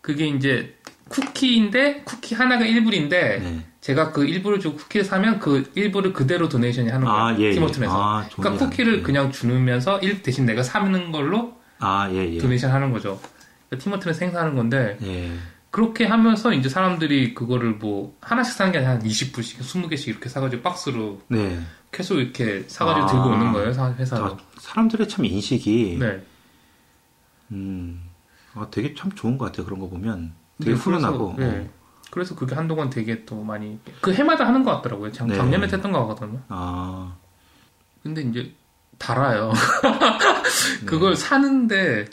[0.01, 0.75] 그게 이제
[1.09, 3.67] 쿠키인데 쿠키 하나가 1불인데 네.
[3.81, 7.21] 제가 그 1불을 주고 쿠키를 사면 그 1불을 그대로 donation이 하는 거예요.
[7.23, 7.51] 아, 예, 예.
[7.53, 7.93] Tim Horton에서.
[7.95, 8.29] 아.
[8.35, 9.03] 그러니까 쿠키를 예.
[9.03, 12.39] 그냥 주면서 1 대신 내가 사는 걸로 아, 예, 예.
[12.39, 13.21] donation 하는 거죠.
[13.69, 15.33] 그러니까 티머튼에서 행사하는 건데 예.
[15.77, 20.63] 그렇게 하면서 이제 사람들이 그거를 뭐 하나씩 사는 게 아니라 한 20불씩, 20개씩 이렇게 사가지고
[20.63, 21.61] 박스로 네.
[21.93, 23.07] 계속 이렇게 사가지고 아.
[23.07, 24.39] 들고 오는 거예요, 사- 회사로.
[24.39, 26.25] 저 사람들의 참 인식이 네.
[27.53, 28.09] 음,
[28.55, 29.67] 아, 되게 참 좋은 것 같아요.
[29.67, 31.35] 그런 거 보면 되게 네, 훈훈하고.
[31.35, 31.53] 그래서, 어.
[31.59, 31.71] 네.
[32.11, 35.13] 그래서 그게 한동안 되게 또 많이 그 해마다 하는 것 같더라고요.
[35.13, 35.37] 작, 네.
[35.37, 36.41] 작년에 했던 것 같거든요.
[36.49, 37.15] 아,
[38.03, 38.51] 근데 이제
[38.97, 39.53] 달아요.
[40.81, 40.87] 네.
[40.87, 42.07] 그걸 사는데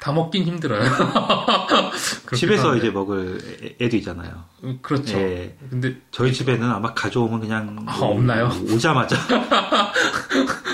[0.00, 0.82] 다 먹긴 힘들어요.
[2.34, 2.74] 집에서.
[2.76, 4.44] 이제 먹을 애- 애도 있잖아요.
[4.82, 5.18] 그렇죠.
[5.18, 5.56] 예.
[5.68, 8.50] 근데 저희 집에는 아마 가져오면 그냥 아, 없나요?
[8.72, 9.16] 오자마자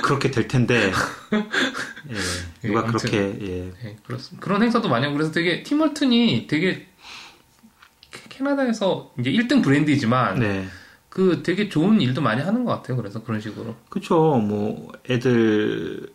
[0.05, 0.93] 그렇게 될 텐데
[1.33, 3.11] 예, 누가 예, 아무튼.
[3.11, 4.45] 그렇게 예, 네, 그렇습니다.
[4.45, 6.87] 그런 행사도 많이 하고 그래서 되게 팀월튼이 되게
[8.13, 10.69] 캐- 캐나다에서 이제 1등 브랜드이지만 네
[11.09, 12.99] 그 되게 좋은 일도 많이 하는 것 같아요.
[12.99, 13.75] 그래서 그런 식으로.
[13.89, 16.13] 그쵸 뭐 애들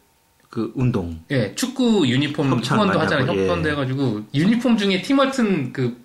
[0.52, 3.34] 그 운동 예, 축구 유니폼 후원도 하잖아요.
[3.36, 3.44] 예.
[3.48, 6.00] 협찬도 해가지고 유니폼 중에 팀월튼 그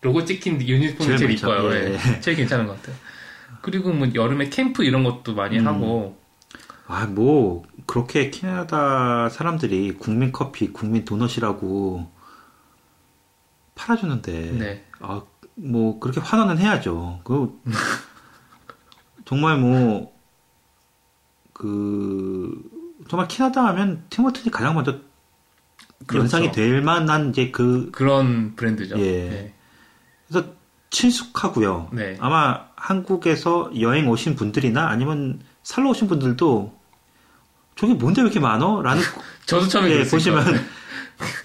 [0.00, 1.70] 로고 찍힌 유니폼이 제일 이뻐요.
[1.74, 1.92] 예.
[1.94, 2.20] 예.
[2.20, 2.96] 제일 괜찮은 것 같아요.
[3.60, 5.66] 그리고 뭐 여름에 캠프 이런 것도 많이 음.
[5.66, 6.16] 하고
[6.86, 12.10] 아 뭐 그렇게 캐나다 사람들이 국민 커피 국민 도넛이라고
[13.74, 14.84] 팔아주는데 네.
[15.00, 15.20] 아,
[15.54, 17.20] 뭐 그렇게 환원은 해야죠.
[17.24, 17.60] 그
[19.26, 20.18] 정말 뭐
[21.58, 22.62] 그
[23.08, 24.98] 정말 캐나다 하면 팀워튼이 가장 먼저
[26.06, 26.22] 그렇죠.
[26.22, 28.98] 연상이 될 만한 이제 그 그런 브랜드죠.
[28.98, 29.52] 예.
[30.26, 30.48] 그래서
[30.90, 31.90] 친숙하고요.
[31.92, 32.16] 네.
[32.20, 36.78] 아마 한국에서 여행 오신 분들이나 아니면 살러 오신 분들도
[37.76, 38.82] 저게 뭔데 왜 이렇게 많어?
[38.82, 39.02] 라는
[39.46, 40.04] 저도 처음에 예.
[40.04, 40.44] 보시면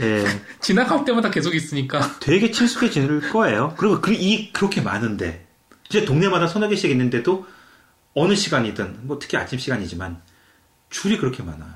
[0.01, 0.25] 예,
[0.61, 3.73] 지나갈 때마다 계속 있으니까 되게 친숙해질 거예요.
[3.77, 5.47] 그리고 그, 이 그렇게 많은데
[5.89, 7.45] 이제 동네마다 서너 개씩 있는데도
[8.13, 10.21] 어느 시간이든 뭐 특히 아침 시간이지만
[10.93, 11.73] 줄이 그렇게 많아요.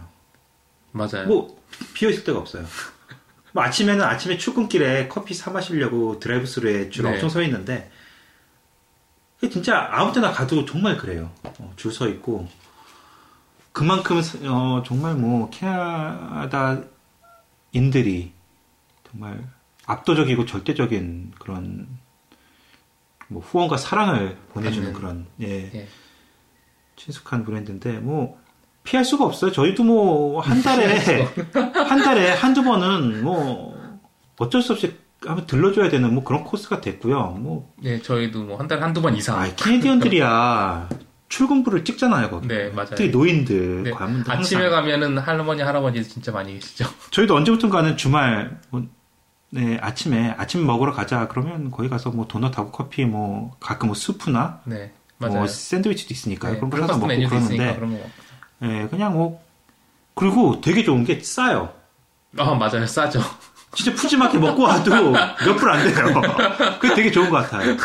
[0.92, 1.28] 맞아요.
[1.28, 1.60] 뭐
[1.94, 2.66] 비어 있을 데가 없어요.
[3.52, 7.14] 뭐 아침에는 아침에 출근길에 커피 사 마시려고 드라이브스루에 줄 네.
[7.14, 7.92] 엄청 서 있는데
[9.52, 11.32] 진짜 아무 때나 가도 정말 그래요.
[11.44, 12.48] 어, 줄서 있고
[13.72, 16.84] 그만큼 어, 정말 뭐 캐나다인들이
[19.10, 19.44] 정말
[19.88, 21.88] 압도적이고 절대적인 그런
[23.30, 24.94] 뭐 후원과 사랑을 보내주는.
[24.94, 25.88] 그런 예, 예.
[26.96, 28.40] 친숙한 브랜드인데 뭐
[28.88, 29.52] 피할 수가 없어요.
[29.52, 31.28] 저희도 뭐 한 달에
[31.90, 33.76] 한 달에 한두 번은 뭐
[34.38, 34.96] 어쩔 수 없이
[35.26, 37.38] 한번 들러줘야 되는 뭐 그런 코스가 됐고요.
[37.40, 39.38] 뭐 네, 저희도 뭐 한 달에 한두 번 이상.
[39.40, 40.88] 아, Canadian들이야
[41.28, 42.30] 출근부를 찍잖아요.
[42.30, 42.48] 거기.
[42.48, 42.92] 네, 맞아요.
[42.96, 46.86] 특히 노인들 네, 가면 아침에 가면은 할머니, 할아버지 진짜 많이 계시죠.
[47.12, 48.84] 저희도 언제부턴가는 주말 뭐,
[49.50, 54.62] 네 아침에 아침 먹으러 가자 그러면 거기 가서 뭐 도넛하고 커피 뭐 가끔 뭐 수프나
[54.64, 55.40] 네, 맞아요.
[55.40, 58.04] 뭐 샌드위치도 있으니까 네, 그런 거 breakfast 먹고 그러는데.
[58.64, 59.42] 예 그냥 뭐
[60.16, 61.74] 그리고 되게 좋은 게 싸요.
[62.38, 62.86] 아, 맞아요.
[62.86, 63.22] 싸죠.
[63.76, 66.22] 진짜 푸짐하게 먹고 와도 몇 불 안 돼요.
[66.80, 67.76] 그게 되게 좋은 것 같아요.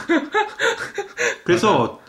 [1.44, 2.00] 그래서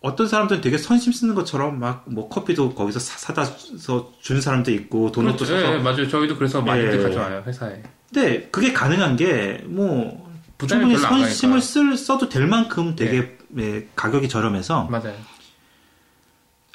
[0.00, 5.10] 어떤 사람들은 되게 선심 쓰는 것처럼 막 뭐 커피도 거기서 사, 사다서 준 사람도 있고
[5.12, 5.60] 도넛도 그렇죠.
[5.60, 6.08] 사서 예, 맞아요.
[6.08, 7.02] 저희도 그래서 많이들 예.
[7.02, 7.82] 가져와요, 회사에.
[8.12, 10.26] 근데 그게 가능한 게 뭐
[10.66, 11.60] 충분히 선심을.
[11.60, 15.14] 쓸 써도 될 만큼 되게 예, 가격이 저렴해서 맞아요.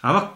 [0.03, 0.33] 아마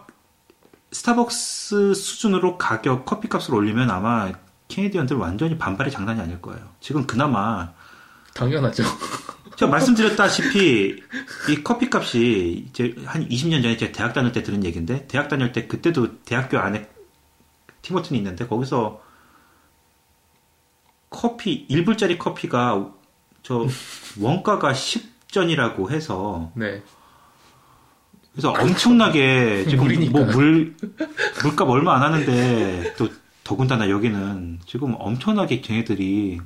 [0.93, 4.31] 스타벅스 수준으로 가격 커피 값을 올리면 아마
[4.69, 6.69] 캐네디언들 완전히 반발이 장난이 아닐 거예요.
[6.79, 7.73] 지금 그나마
[8.33, 8.83] 당연하죠.
[9.57, 11.03] 제가 말씀드렸다시피
[11.49, 15.51] 이 커피 값이 이제 한 20년 전에 제가 대학 다닐 때 들은 얘기인데 대학 다닐
[15.51, 16.89] 때 그때도 대학교 안에
[17.81, 19.01] 팀워튼이 있는데 거기서
[21.09, 22.89] 커피 1불짜리 커피가
[23.43, 23.67] 저
[24.17, 26.81] 원가가 10전이라고 해서 네.
[28.37, 30.11] 그래서 엄청나게 지금.
[30.11, 30.75] 뭐물
[31.41, 33.09] 물값 얼마 안 하는데 또
[33.43, 36.39] 더군다나 여기는 지금 엄청나게 걔네들이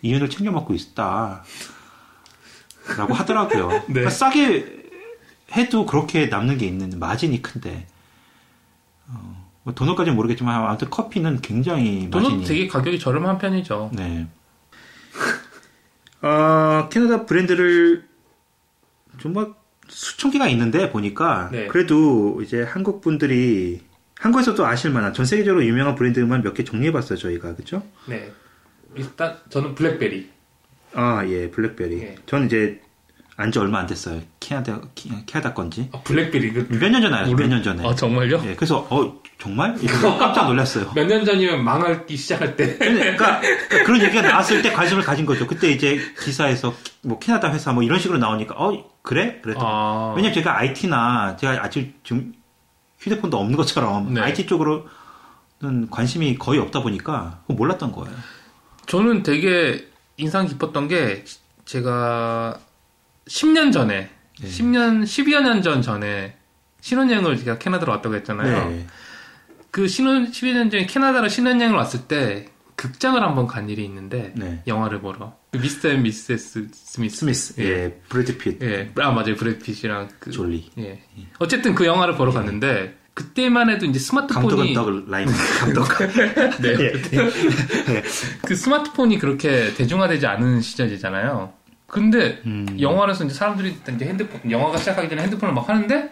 [0.00, 1.44] 이윤을 챙겨 먹고 있다.
[2.96, 3.68] 라고 하더라고요.
[3.68, 3.82] 네.
[3.88, 4.88] 그러니까 싸게
[5.52, 7.88] 해도 그렇게 남는 게 있는 마진이 큰데
[9.08, 13.90] 어, 뭐 도넛까지는 모르겠지만 아무튼 커피는 굉장히 도넛 마진이 되게 가격이 저렴한 편이죠.
[13.92, 14.26] 네.
[16.22, 18.08] 어, 캐나다 브랜드를
[19.20, 19.52] 정말
[19.88, 21.66] 수천 개가 있는데 보니까 네.
[21.66, 23.80] 그래도 이제 한국 분들이
[24.18, 27.82] 한국에서도 아실 만한 전 세계적으로 유명한 브랜드만 몇 개 정리해봤어요 저희가 그죠?
[28.06, 28.32] 네.
[28.94, 30.30] 일단 저는 블랙베리.
[30.94, 31.98] 아 예 블랙베리.
[32.00, 32.14] 예.
[32.26, 32.80] 저는 이제
[33.36, 37.62] 안지 얼마 안 됐어요 캐나다 키- 캐나다 건지 아, 블랙베리 그몇년 전에 알았어요 모르- 몇년
[37.62, 37.86] 전에.
[37.86, 38.42] 아 정말요?
[38.46, 39.74] 예, 그래서 어 정말
[40.18, 40.92] 깜짝 놀랐어요.
[40.94, 42.78] 몇 년 전이면 망하기 시작할 때.
[42.78, 45.46] 그러니까, 그러니까 그런 얘기가 나왔을 때 관심을 가진 거죠.
[45.48, 49.40] 그때 이제 기사에서 뭐 캐나다 회사 뭐 이런 식으로 나오니까 어 그래?
[49.42, 50.12] 그랬더니 아.
[50.16, 52.32] 왜냐면 제가 IT나 제가 아직 지금
[53.00, 54.20] 휴대폰도 없는 것처럼 네.
[54.20, 58.14] IT 쪽으로는 관심이 거의 없다 보니까 몰랐던 거예요.
[58.86, 61.24] 저는 되게 인상 깊었던 게
[61.64, 62.58] 제가
[63.28, 64.08] 10년 전에
[64.40, 64.48] 네.
[64.48, 66.36] 10년 12여 년 전 전에
[66.80, 68.68] 신혼여행을 제가 캐나다로 왔다고 했잖아요.
[68.70, 68.86] 네.
[69.70, 74.62] 그 신혼 12년 전에 캐나다로 신혼여행을 왔을 때 극장을 한번 간 일이 있는데 네.
[74.66, 75.88] 영화를 보러 그 Mr.
[75.90, 76.68] and Mrs.
[76.72, 77.16] Smith.
[77.18, 77.64] Smith, 예.
[77.64, 80.68] 예, 브래드 핏, 예, 아 맞아요 브래드 핏이랑 그 졸리.
[80.78, 81.00] 예.
[81.38, 85.28] 어쨌든 그 영화를 보러 갔는데 그때만 해도 이제 감독은 스마트폰이 덕 라이만
[85.60, 85.86] 감독.
[86.60, 86.68] 네.
[86.80, 88.02] 예.
[88.44, 91.52] 그 스마트폰이 그렇게 대중화되지 않은 시절이잖아요.
[91.98, 92.66] 근데 음.
[92.80, 96.10] 영화에서 이제 사람들이 이제 핸드폰 영화가 시작하기 전에 핸드폰을 막 하는데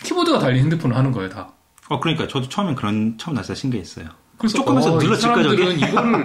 [0.00, 1.50] 키보드가 달린 핸드폰을 하는 거예요 다.
[1.88, 4.06] 어, 그러니까 저도 처음엔 그런 처음 나서 신기했어요.
[4.38, 5.56] 그래서 조금해서 어, 이 눌러칠까, 저게?
[5.56, 5.78] 사람들은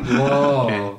[0.04, 0.92] 이거를 와 네.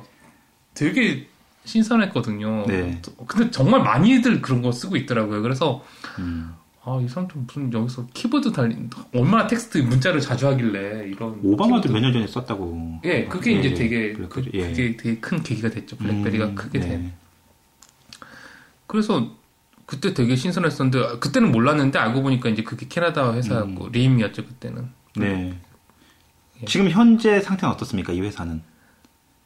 [0.73, 1.27] 되게
[1.63, 2.65] 신선했거든요.
[2.67, 3.01] 네.
[3.27, 5.41] 근데 정말 많이들 그런 거 쓰고 있더라고요.
[5.41, 5.81] 그래서
[6.19, 6.53] 음.
[6.83, 12.11] 아이 사람들 무슨 여기서 키보드 달린 얼마나 텍스트 문자를 자주 하길래 이런 오바마도 몇 년
[12.11, 12.99] 전에 썼다고.
[13.05, 14.73] 예 그게 이제 예, 되게 그, 예.
[14.73, 16.87] 게 되게 큰 계기가 됐죠 블랙베리가 음, 크게 네.
[16.89, 17.20] 된.
[18.91, 19.25] 그래서
[19.85, 24.89] 그때 되게 신선했었는데 그때는 몰랐는데 알고 보니까 이제 그게 캐나다 회사였고 림이었죠 그때는.
[25.15, 25.57] 네.
[26.61, 26.65] 예.
[26.65, 28.11] 지금 현재 상태는 어떻습니까?
[28.11, 28.61] 이 회사는?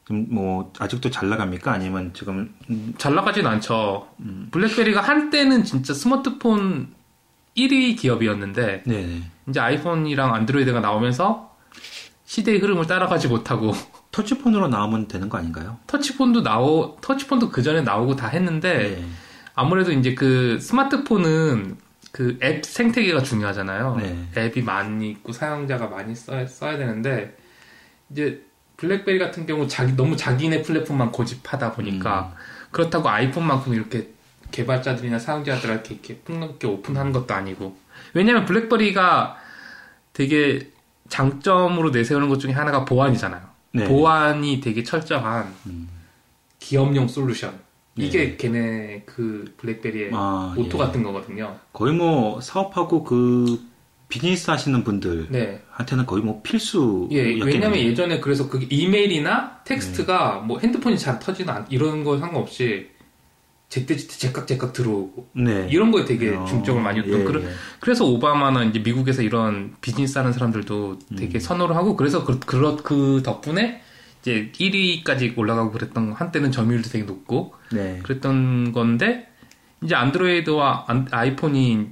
[0.06, 1.72] 좀뭐 아직도 잘 나갑니까?
[1.72, 4.08] 아니면 지금 음, 잘 나가진 않죠.
[4.50, 6.96] 블랙베리가 한때는 진짜 스마트폰
[7.56, 9.22] 1위 기업이었는데 네.
[9.48, 11.56] 이제 아이폰이랑 안드로이드가 나오면서
[12.26, 13.74] 시대의 흐름을 따라가지 못하고
[14.12, 15.78] 터치폰으로 나오면 되는 거 아닌가요?
[15.86, 19.06] 터치폰도 나오 터치폰도 그 전에 나오고 다 했는데 네.
[19.56, 21.78] 아무래도 이제 그 스마트폰은
[22.16, 23.98] 그 앱 생태계가 중요하잖아요.
[23.98, 24.28] 네.
[24.38, 27.36] 앱이 많이 있고 사용자가 많이 써야, 써야 되는데
[28.10, 28.42] 이제
[28.78, 32.38] 블랙베리 같은 경우 자기 너무 자기네 플랫폼만 고집하다 보니까 음.
[32.72, 34.12] 그렇다고 아이폰만큼 이렇게
[34.52, 37.78] 개발자들이나 사용자들한테 이렇게 폭넓게 오픈하는 것도 아니고
[38.14, 39.38] 왜냐하면 블랙베리가
[40.14, 40.72] 되게
[41.10, 43.42] 장점으로 내세우는 것 중에 하나가 보안이잖아요.
[43.74, 43.88] 네.
[43.90, 45.90] 보안이 되게 철저한 음.
[46.60, 47.60] 기업용 솔루션.
[47.98, 48.38] 이게 네.
[48.38, 50.84] 걔네 그 블랙베리의 아, 모토 예.
[50.84, 51.56] 같은 거거든요.
[51.72, 53.60] 거의 뭐 사업하고 그
[54.10, 56.06] 비즈니스 하시는 분들한테는 네.
[56.06, 57.08] 거의 뭐 필수.
[57.12, 60.48] 예, 왜냐면 예전에 그래서 그 이메일이나 텍스트가 네.
[60.48, 62.90] 뭐 핸드폰이 잘 터지는 안- 이런 거 상관없이
[63.70, 65.68] 제때제때 제깍제깍 들어오고 네.
[65.72, 67.48] 이런 거에 되게 어, 중점을 많이 뒀던 예, 그런 예.
[67.80, 71.16] 그래서 오바마나 이제 미국에서 이런 비즈니스 하는 사람들도 음.
[71.16, 73.82] 되게 선호를 하고 그래서 그, 그, 그 덕분에
[74.26, 78.00] 이제 1위까지 올라가고 그랬던 거, 한때는 점유율도 되게 높고 네.
[78.02, 79.32] 그랬던 건데
[79.84, 81.90] 이제 안드로이드와 안- 아이폰이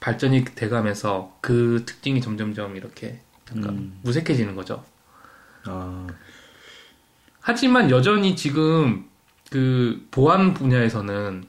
[0.00, 3.98] 발전이 돼가면서 그 특징이 점점점 이렇게 약간 음.
[4.02, 4.82] 무색해지는 거죠.
[5.68, 6.06] 어,
[7.40, 9.04] 하지만 여전히 지금
[9.50, 11.44] 그 보안 분야에서는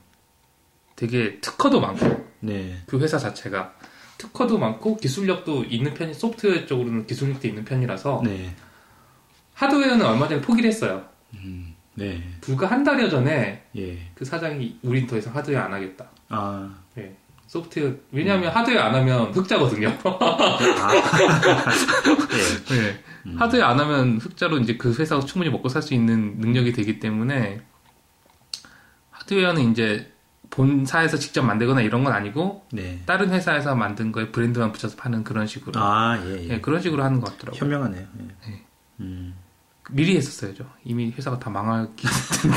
[0.98, 2.82] 되게 특허도 많고 네.
[2.86, 3.76] 그 회사 자체가
[4.18, 8.54] 특허도 많고 기술력도 있는 편이 소프트웨어 쪽으로는 기술력도 있는 편이라서 네.
[9.58, 11.04] 하드웨어는 얼마 전에 포기를 했어요.
[11.34, 12.24] 음, 네.
[12.42, 13.98] 불과 한 달여 전에 예.
[14.14, 16.06] 그 사장이 우린 더 이상 하드웨어 안 하겠다.
[16.30, 16.70] 아,
[17.48, 19.88] 소프트웨어 왜냐하면 하드웨어 안 하면 흑자거든요.
[20.06, 20.58] 아.
[22.34, 22.70] 예.
[22.76, 23.36] 네.
[23.36, 27.62] 하드웨어 안 하면 흑자로 이제 그 회사가 충분히 먹고 살 수 있는 능력이 되기 때문에
[29.10, 30.14] 하드웨어는 이제
[30.52, 33.02] 본사에서 직접 만들거나 이런 건 아니고 네.
[33.08, 36.50] 다른 회사에서 만든 거에 브랜드만 붙여서 파는 그런 식으로 아, 예, 예.
[36.50, 37.60] 예, 그런 식으로 하는 것 같더라고요.
[37.60, 38.02] 현명하네요.
[38.02, 38.50] 예.
[38.52, 38.64] 네.
[39.00, 39.36] 음.
[39.92, 40.66] 미리 했었어야죠.
[40.84, 42.08] 이미 회사가 다 망하기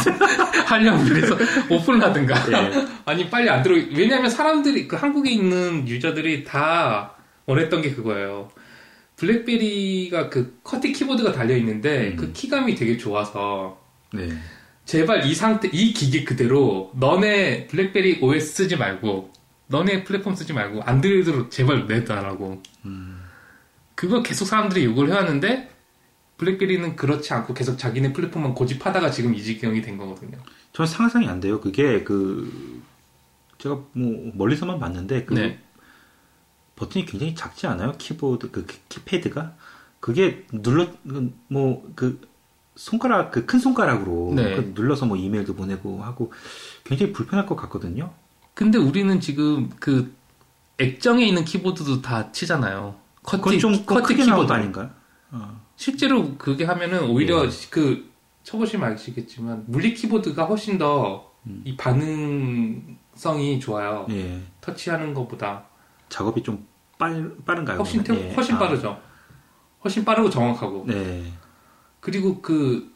[0.66, 1.36] 하려면 그래서
[1.70, 2.86] 오픈을 하든가 예.
[3.04, 7.14] 아니 빨리 안 들어 왜냐하면 사람들이 그 한국에 있는 유저들이 다
[7.46, 8.50] 원했던 게 그거예요.
[9.16, 12.16] 블랙베리가 그 커티 키보드가 달려 있는데 음.
[12.16, 13.80] 그 키감이 되게 좋아서
[14.12, 14.28] 네.
[14.86, 19.30] 제발 이 상태 이 기계 그대로 너네 블랙베리 OS 쓰지 말고
[19.66, 23.20] 너네 플랫폼 쓰지 말고 안드로이드로 제발 내달라고 음.
[23.94, 25.70] 그거 계속 사람들이 요구를 해왔는데
[26.40, 30.38] 블랙베리는 그렇지 않고 계속 자기네 플랫폼만 고집하다가 지금 이 지경이 된 거거든요.
[30.72, 31.60] 전 상상이 안 돼요.
[31.60, 32.82] 그게 그
[33.58, 35.58] 제가 뭐 멀리서만 봤는데 그 네.
[36.76, 37.92] 버튼이 굉장히 작지 않아요?
[37.98, 39.54] 키보드 그 키- 키패드가
[40.00, 40.86] 그게 눌러
[41.48, 42.26] 뭐 그
[42.74, 44.56] 손가락 그 큰 손가락으로 네.
[44.56, 46.32] 그 눌러서 뭐 이메일도 보내고 하고
[46.84, 48.14] 굉장히 불편할 것 같거든요.
[48.54, 50.14] 근데 우리는 지금 그
[50.78, 52.94] 액정에 있는 키보드도 다 치잖아요.
[53.22, 54.94] 그건 커티 좀 나온 키보드 거 아닌가?
[55.32, 55.59] 어.
[55.84, 57.50] 실제로 그게 하면은 오히려 예.
[57.70, 58.12] 그
[58.42, 61.62] 쳐보시면 아시겠지만 물리 키보드가 훨씬 더 음.
[61.64, 64.06] 이 반응성이 좋아요.
[64.10, 64.42] 예.
[64.60, 65.64] 터치하는 것보다
[66.10, 66.66] 작업이 좀
[66.98, 67.78] 빨, 빠른가요?
[67.78, 68.04] 훨씬?
[68.04, 68.34] 태- 예.
[68.34, 69.00] 훨씬 아, 빠르죠.
[69.82, 71.32] 훨씬 빠르고 정확하고 네.
[72.00, 72.92] 그리고 그,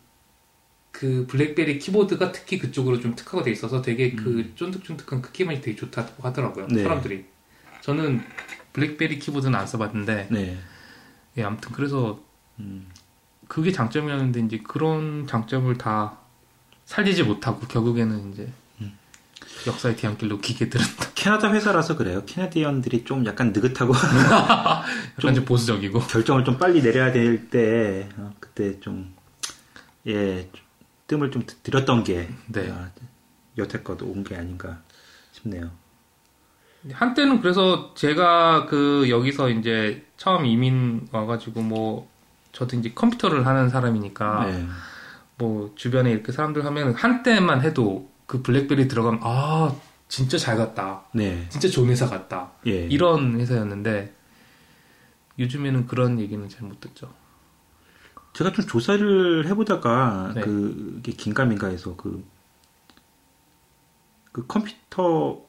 [0.90, 5.74] 그 블랙베리 키보드가 특히 그쪽으로 좀 특화가 돼 있어서 되게 그 쫀득쫀득한 그 키만이 되게
[5.74, 6.66] 좋다고 하더라고요.
[6.68, 6.82] 네.
[6.82, 7.24] 사람들이.
[7.80, 8.22] 저는
[8.74, 10.58] 블랙베리 키보드는 안 써봤는데, 네.
[11.38, 12.20] 예, 아무튼 그래서
[12.60, 12.86] 음.
[13.48, 16.18] 그게 장점이었는데 이제 그런 장점을 다
[16.86, 18.96] 살리지 못하고 결국에는 이제 음.
[19.66, 22.22] 역사의 뒤안길로 기계들은 캐나다 회사라서 그래요.
[22.26, 23.92] 캐나디언들이 좀 약간 느긋하고
[25.18, 29.14] 약간 좀 보수적이고 결정을 좀 빨리 내려야 될 때, 어, 그때 좀
[30.06, 30.48] 예,
[31.06, 32.70] 뜸을 좀 드- 들였던 게 네.
[32.70, 32.90] 아,
[33.56, 34.82] 여태껏 온 게 아닌가
[35.32, 35.70] 싶네요.
[36.92, 42.10] 한때는 그래서 제가 그 여기서 이제 처음 이민 와가지고 뭐
[42.54, 44.66] 저도 이제 컴퓨터를 하는 사람이니까 네.
[45.36, 49.74] 뭐 주변에 이렇게 사람들 하면 한때만 해도 그 블랙베리 들어가면 아
[50.08, 51.46] 진짜 잘 갔다 네.
[51.50, 52.86] 진짜 좋은 회사 같다 예.
[52.86, 54.14] 이런 회사였는데
[55.38, 57.12] 요즘에는 그런 얘기는 잘 못 듣죠.
[58.34, 60.40] 제가 좀 조사를 해보다가 네.
[60.40, 62.24] 그게 긴가민가해서 그,
[64.32, 65.44] 그 컴퓨터에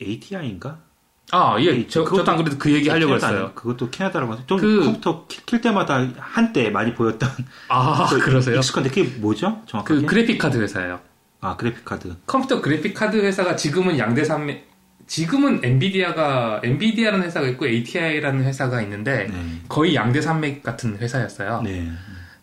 [0.00, 0.80] ATI인가?
[1.30, 1.70] 아, 예.
[1.76, 3.52] 이- 저, 그것도- 안 그래도 그 얘기 하려고 캐나다 했어요.
[3.54, 7.28] 그것도 캐나다라고 해서 좀 그- 컴퓨터 킬, 킬 때마다 한때 많이 보였던
[7.68, 8.56] 아, 그 그러세요?
[8.56, 9.62] 익숙한데 그게 뭐죠?
[9.66, 10.00] 정확하게?
[10.00, 11.00] 그 그래픽 카드 회사예요.
[11.40, 12.14] 아 그래픽 카드.
[12.26, 14.70] 컴퓨터 그래픽 카드 회사가 지금은 양대 산맥,
[15.06, 19.60] 지금은 엔비디아가, 엔비디아라는 회사가 있고 ATI라는 회사가 있는데 네.
[19.68, 21.62] 거의 양대 산맥 같은 회사였어요.
[21.62, 21.90] 네.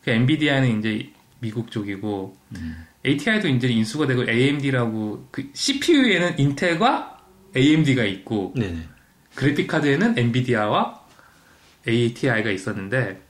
[0.04, 2.86] 그 엔비디아는 이제 미국 쪽이고 음.
[3.06, 7.19] ATI도 이제 인수가 되고 AMD라고 그 CPU에는 인텔과
[7.56, 8.88] AMD가 있고 네네.
[9.36, 11.00] 그래픽 카드에는 엔비디아와
[11.88, 13.22] ATI가 있었는데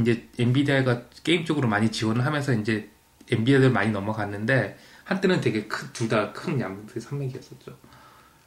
[0.00, 2.88] 이제 엔비디아가 게임 쪽으로 많이 지원을 하면서 이제
[3.30, 7.76] 엔비디아들 많이 넘어갔는데 한때는 되게 둘 다 큰 양대 산맥이었었죠.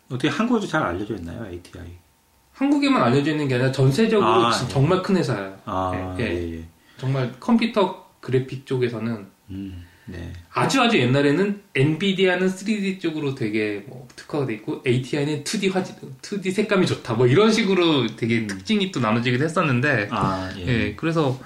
[0.10, 1.46] 어떻게 한국에도 잘 알려져 있나요?
[1.46, 1.86] ATI.
[2.54, 4.72] 한국에만 알려져 있는 게 아니라 전 세계적으로 아, 진- 예.
[4.72, 5.60] 정말 큰 회사예요.
[5.66, 6.34] 아 예, 예.
[6.34, 6.58] 예.
[6.60, 6.66] 예.
[6.98, 9.86] 정말 컴퓨터 그래픽 쪽에서는 음.
[10.08, 10.34] 네.
[10.54, 16.52] 아주 아주 옛날에는 엔비디아는 3D 쪽으로 되게 뭐 특화가 돼 있고 ATI는 2D 화질, 2D
[16.52, 18.48] 색감이 좋다 뭐 이런 식으로 되게 음.
[18.48, 20.68] 특징이 또 나눠지기도 했었는데 아 예.
[20.68, 21.40] 예, 그래서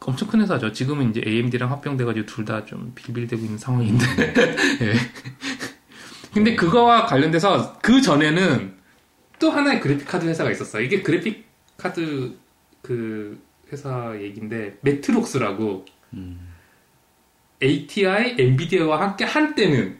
[0.00, 0.70] 엄청 큰 회사죠.
[0.72, 4.04] 지금은 이제 AMD랑 합병돼가지고 둘 다 좀 빌빌대고 있는 상황인데.
[4.82, 4.94] 예.
[6.32, 8.74] 근데 그거와 관련돼서 그 전에는
[9.38, 10.82] 또 하나의 그래픽 카드 회사가 있었어요.
[10.84, 12.36] 이게 그래픽 카드
[12.82, 13.38] 그
[13.72, 16.38] 회사 얘기인데 Matrox라고 음.
[17.62, 19.98] ATI, 엔비디아와 함께 한때는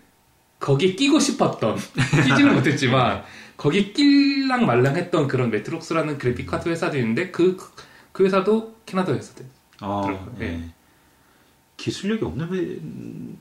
[0.60, 1.76] 거기에 끼고 싶었던
[2.28, 3.22] 끼지는 못했지만
[3.56, 7.56] 거기에 낄랑 말랑했던 그런 Matrox라는 그래픽 카드 회사도 있는데 그,
[8.12, 9.46] 그 회사도 캐나다 회사들.
[9.80, 10.26] 아.
[10.40, 10.44] 예.
[10.44, 10.60] 예.
[11.76, 12.78] 기술력이 없는 회-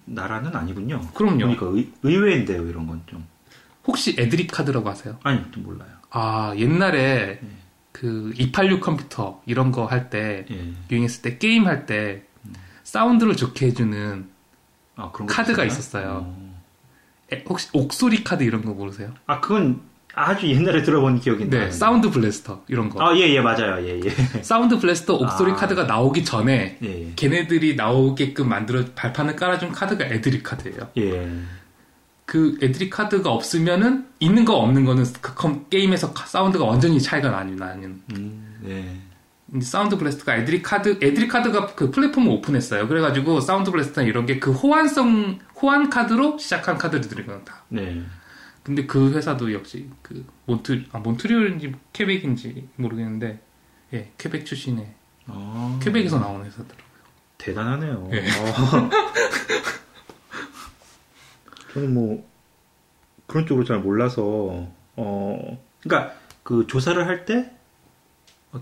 [0.06, 1.01] 나라는 아니군요.
[1.13, 1.38] 그럼요.
[1.38, 3.25] 그러니까 의, 의외인데요, 이런 건 좀.
[3.88, 5.17] 혹시 AdLib 카드라고 아세요?
[5.23, 5.89] 아니, 좀 몰라요.
[6.10, 7.47] 아 옛날에 예.
[7.93, 10.73] 그286 컴퓨터 이런 거 할때 예.
[10.91, 12.23] 유행했을 때 게임 할 때
[12.89, 14.26] 사운드를 좋게 해주는
[14.95, 15.65] 아, 카드가 있었나?
[15.65, 16.26] 있었어요.
[16.26, 16.56] 어.
[17.34, 19.13] 에, 혹시 옥소리 카드 이런 거 모르세요?
[19.26, 19.82] 아, 그건
[20.13, 21.65] 아주 옛날에 들어본 기억이 나요.
[21.65, 23.04] 네, Sound Blaster 이런 거.
[23.06, 23.86] 아, 예, 예, 맞아요.
[23.86, 24.10] 예, 예.
[24.43, 25.56] Sound Blaster 옥소리 아.
[25.56, 30.88] 카드가 나오기 전에 예, 걔네들이 나오게끔 만들어 발판을 깔아준 카드가 AdLib 카드예요.
[30.98, 31.02] 예.
[31.12, 31.32] 예.
[32.26, 37.30] 그 AdLib 카드가 없으면은 있는 거 없는 거는 그 컴- 게임에서 카- 사운드가 완전히 차이가
[37.30, 39.00] 나는 나는 음, 네.
[39.62, 42.88] Sound Blaster가 AdLib 카드 AdLib 카드가 그 플랫폼을 오픈했어요.
[42.88, 47.63] 그래가지고 Sound Blaster나 이런 게 그 호환성 호환 카드로 시작한 카드들이거든 다.
[47.69, 48.01] 네.
[48.63, 53.39] 근데 그 회사도 역시 그 몬트 아 몬트리올인지 퀘벡인지 모르겠는데
[53.93, 54.91] 예 퀘벡 출신의
[55.27, 56.86] 아, 퀘벡에서 나온 회사더라고요.
[57.38, 58.10] 대단하네요.
[58.13, 58.19] 예.
[58.19, 58.89] 어.
[61.73, 62.27] 저는 뭐
[63.27, 67.51] 그런 쪽으로 잘 몰라서 어 그러니까 그 조사를 할때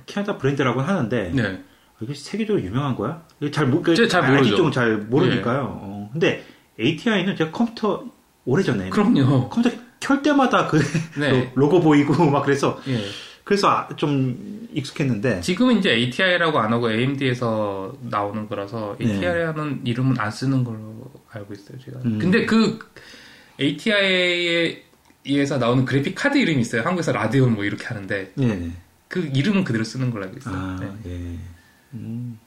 [0.06, 1.64] 캐나다 브랜드라고 하는데 네.
[2.02, 3.24] 이게 세계적으로 유명한 거야?
[3.40, 4.56] 이게 잘 모, 제가 잘 모르죠.
[4.58, 5.80] 쪽은 잘 모르니까요.
[5.82, 6.44] 어, 근데
[6.80, 8.04] ATI는 제가 컴퓨터
[8.46, 9.50] 오래전에 그럼요.
[9.50, 10.82] 컴퓨터 켤 때마다 그
[11.20, 11.52] 네.
[11.56, 13.04] 로고 보이고 막 그래서 예.
[13.44, 19.06] 그래서 아, 좀 익숙했는데 지금은 이제 ATI라고 안 하고 AMD에서 나오는 거라서 네.
[19.08, 22.00] ATI라는 이름은 안 쓰는 걸로 알고 있어요, 제가.
[22.06, 22.20] 음.
[22.20, 22.80] 근데 그
[23.60, 24.84] ATI에
[25.26, 26.82] 의해서 나오는 그래픽 카드 이름이 있어요.
[26.84, 28.72] 한국에서 라데온 뭐 이렇게 하는데 네.
[29.13, 30.56] 그 이름은 그대로 쓰는 걸로 알고 있어요.
[30.56, 30.91] 아, 네.
[31.06, 31.38] 예.
[31.93, 32.39] 음,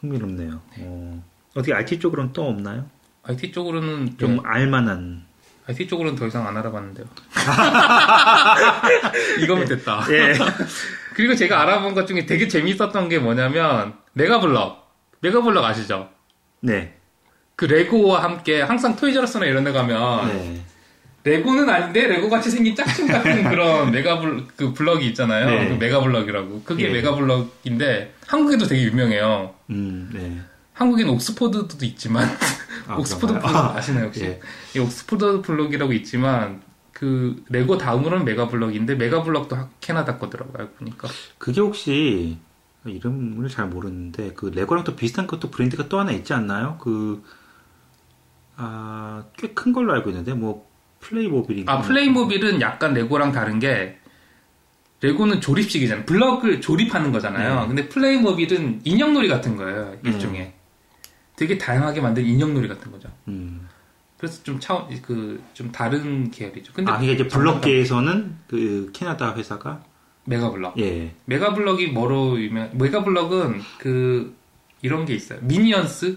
[0.00, 0.60] 흥미롭네요.
[0.76, 0.84] 네.
[0.86, 2.84] 어, 어떻게 IT 쪽으로는 또 없나요?
[3.22, 5.24] IT 쪽으로는 좀좀 알만한.
[5.66, 7.06] IT 쪽으로는 더 이상 안 알아봤는데요.
[9.40, 10.04] 이거면 됐다.
[10.10, 10.34] 예.
[11.16, 14.92] 그리고 제가 알아본 것 중에 되게 재밌었던 게 뭐냐면 메가블럭.
[15.20, 16.10] 메가블럭 아시죠?
[16.60, 16.98] 네.
[17.56, 20.62] 그 레고와 함께 항상 토이저러스나 이런 데 가면 네.
[21.24, 25.46] 레고는 아닌데 레고 같이 생긴 짝퉁 같은 그런 메가블 그 블럭이 있잖아요.
[25.46, 25.68] 네.
[25.68, 26.62] 그 메가블럭이라고.
[26.64, 26.92] 그게 예.
[26.92, 29.54] 메가블럭인데 한국에도 되게 유명해요.
[29.70, 30.40] 음, 네.
[30.74, 32.28] 한국엔 옥스포드도 있지만
[32.88, 33.76] 아, 옥스포드 블럭 그런가요?
[33.78, 34.24] 아시나요 혹시?
[34.24, 34.40] 예.
[34.74, 36.60] 이 옥스포드 블럭이라고 있지만
[36.92, 41.08] 그 레고 다음으로는 메가블럭인데 메가블럭도 하- 캐나다 거더라고요 알고 보니까.
[41.38, 42.38] 그게 혹시
[42.84, 46.78] 이름을 잘 모르는데 그 레고랑 또 비슷한 것도 브랜드가 또 하나 있지 않나요?
[46.80, 47.22] 그
[48.56, 50.70] 아, 꽤 큰 걸로 알고 있는데 뭐
[51.02, 51.72] 플레이모빌인가?
[51.72, 53.98] 아 플레이모빌은 약간 레고랑 다른 게
[55.02, 56.06] 레고는 조립식이잖아요.
[56.06, 57.62] 블럭을 조립하는 거잖아요.
[57.62, 57.66] 네.
[57.66, 59.96] 근데 플레이모빌은 인형놀이 같은 거예요.
[60.04, 60.12] 음.
[60.12, 60.54] 일종의.
[61.34, 63.08] 되게 다양하게 만든 인형놀이 같은 거죠.
[63.26, 63.68] 음.
[64.16, 66.72] 그래서 좀 차원 그좀 다른 계열이죠.
[66.72, 69.82] 근데 아, 이게 이제 블럭계에서는 그 캐나다 회사가
[70.24, 70.78] 메가블럭.
[70.78, 71.12] 예.
[71.24, 72.70] 메가블럭이 뭐로 유명?
[72.74, 74.36] 메가블럭은 그
[74.82, 75.40] 이런 게 있어요.
[75.42, 76.16] 미니언스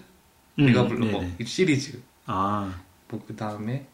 [0.59, 1.35] 음, 메가블럭 뭐 네네.
[1.39, 1.99] 이 시리즈.
[2.27, 2.71] 아,
[3.09, 3.87] 뭐 그 다음에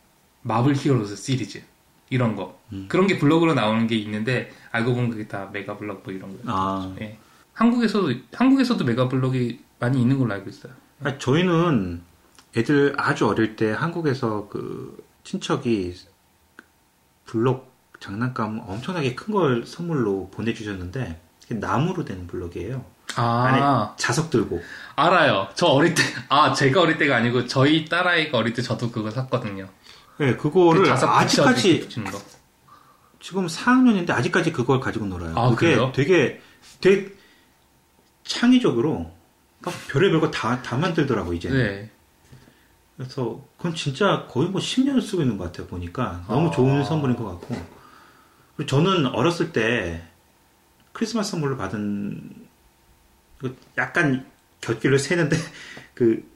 [0.43, 1.61] 마블 히어로즈 시리즈
[2.09, 2.85] 이런 거 음.
[2.89, 6.43] 그런 게 블럭으로 나오는 게 있는데 알고 보면 그게 다 메가블럭 뭐 이런 거예요.
[6.47, 6.95] 아.
[7.01, 7.17] 예.
[7.53, 10.73] 한국에서도 한국에서도 메가블럭이 많이 있는 걸로 알고 있어요.
[11.03, 12.01] 아, 저희는
[12.55, 15.95] 애들 아주 어릴 때 한국에서 그 친척이
[17.25, 22.83] 블록 장난감 엄청나게 큰 걸 선물로 보내주셨는데 나무로 된 블럭이에요.
[23.15, 24.61] 아 자석 들고.
[24.95, 25.49] 알아요.
[25.55, 29.67] 저 어릴 때 아 제가 어릴 때가 아니고 저희 딸아이가 어릴 때 저도 그거 샀거든요.
[30.21, 31.89] 네, 그거를 그 아직까지.
[33.19, 35.35] 지금 4학년인데 아직까지 그걸 가지고 놀아요.
[35.37, 35.91] 아, 그게 그래요?
[35.95, 36.41] 되게
[36.79, 37.13] 되게
[38.23, 39.11] 창의적으로
[39.59, 41.49] 막 별의별 거 다 다 만들더라고 이제.
[41.49, 41.89] 네.
[42.97, 46.51] 그래서 그건 진짜 거의 뭐 10년을 쓰고 있는 것 같아요 보니까 너무 아.
[46.51, 47.55] 좋은 선물인 것 같고
[48.55, 50.03] 그리고 저는 어렸을 때
[50.93, 52.47] 크리스마스 선물로 받은
[53.39, 54.25] 그 약간
[54.61, 55.35] 곁길로 새는데
[55.95, 56.29] 그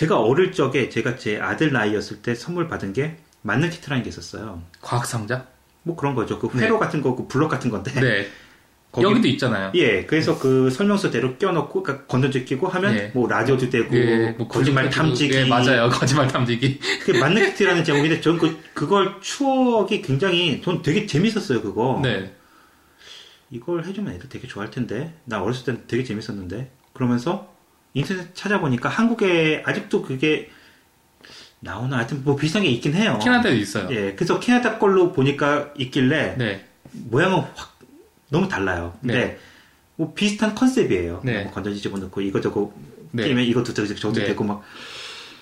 [0.00, 4.62] 제가 어릴 적에 제가 제 아들 나이였을 때 선물 받은 게 만능 키트라는 게 있었어요.
[4.80, 5.46] 과학 상자?
[5.82, 6.38] 뭐 그런 거죠.
[6.38, 6.64] 그 네.
[6.64, 7.92] 회로 같은 거고 블럭 같은 건데.
[8.00, 8.26] 네.
[8.90, 9.72] 거기- 여기도 있잖아요.
[9.74, 13.10] 예, 그래서 그 설명서대로 껴놓고 그러니까 건전지 끼고 하면 예.
[13.12, 15.90] 뭐 라디오도 되고 예, 뭐 거짓말 탐지기 예, 맞아요.
[15.92, 16.80] 거짓말 탐지기.
[17.04, 22.32] 그 만능 키트라는 제목인데 전 그, 그걸 추억이 굉장히 전 되게 재밌었어요 그거 네.
[23.50, 27.49] 이걸 해주면 애들 되게 좋아할 텐데 나 어렸을 때는 되게 재밌었는데 그러면서
[27.94, 30.50] 인터넷 찾아보니까 한국에 아직도 그게
[31.60, 33.88] 나오나 하여튼 뭐 비슷한 게 있긴 해요 캐나다에도 있어요.
[33.90, 36.66] 예 그래서 캐나다 걸로 보니까 있길래 네.
[36.92, 37.78] 모양은 확
[38.30, 39.38] 너무 달라요 근데 네.
[39.96, 41.42] 뭐 비슷한 컨셉이에요 네.
[41.44, 42.72] 뭐 건전지 집어넣고 이것저것
[43.12, 43.24] 네.
[43.24, 44.26] 끼면 이것도 저것도 저것도 네.
[44.26, 44.62] 되고 막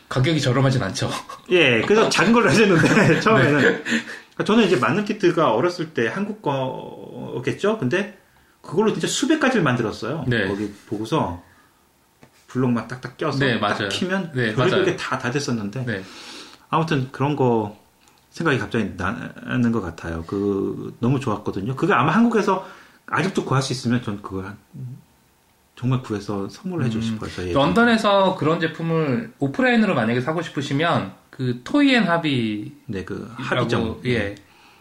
[0.09, 1.11] 가격이 저렴하진 않죠.
[1.53, 3.57] 예, 그래서 작은 걸로 하셨는데, 처음에는.
[3.61, 3.83] 네.
[3.83, 7.79] 그러니까 저는 이제 만능 키트가 어렸을 때 한국 거겠죠?
[7.79, 8.17] 근데
[8.63, 10.25] 그걸로 진짜 수백 가지를 만들었어요.
[10.27, 10.49] 네.
[10.49, 11.43] 거기 보고서
[12.49, 13.89] 블록만 딱딱 껴서 네, 딱.
[13.91, 14.85] 키면 네, 별의별 맞아요.
[14.85, 16.03] 게 다, 다 됐었는데 네.
[16.71, 17.79] 아무튼 그런 거
[18.31, 20.25] 생각이 갑자기 나는 것 같아요.
[20.27, 21.77] 그 너무 좋았거든요.
[21.77, 22.67] 그게 아마 한국에서
[23.07, 24.57] 아직도 구할 수 있으면 전 그걸 한-
[25.77, 27.53] 정말 구해서 선물을 해주고 음, 싶어요.
[27.55, 34.01] 런던에서 그런 제품을 오프라인으로 만약에 사고 싶으시면 그 토이앤 하비 네, 그 합의점.
[34.07, 34.35] 예.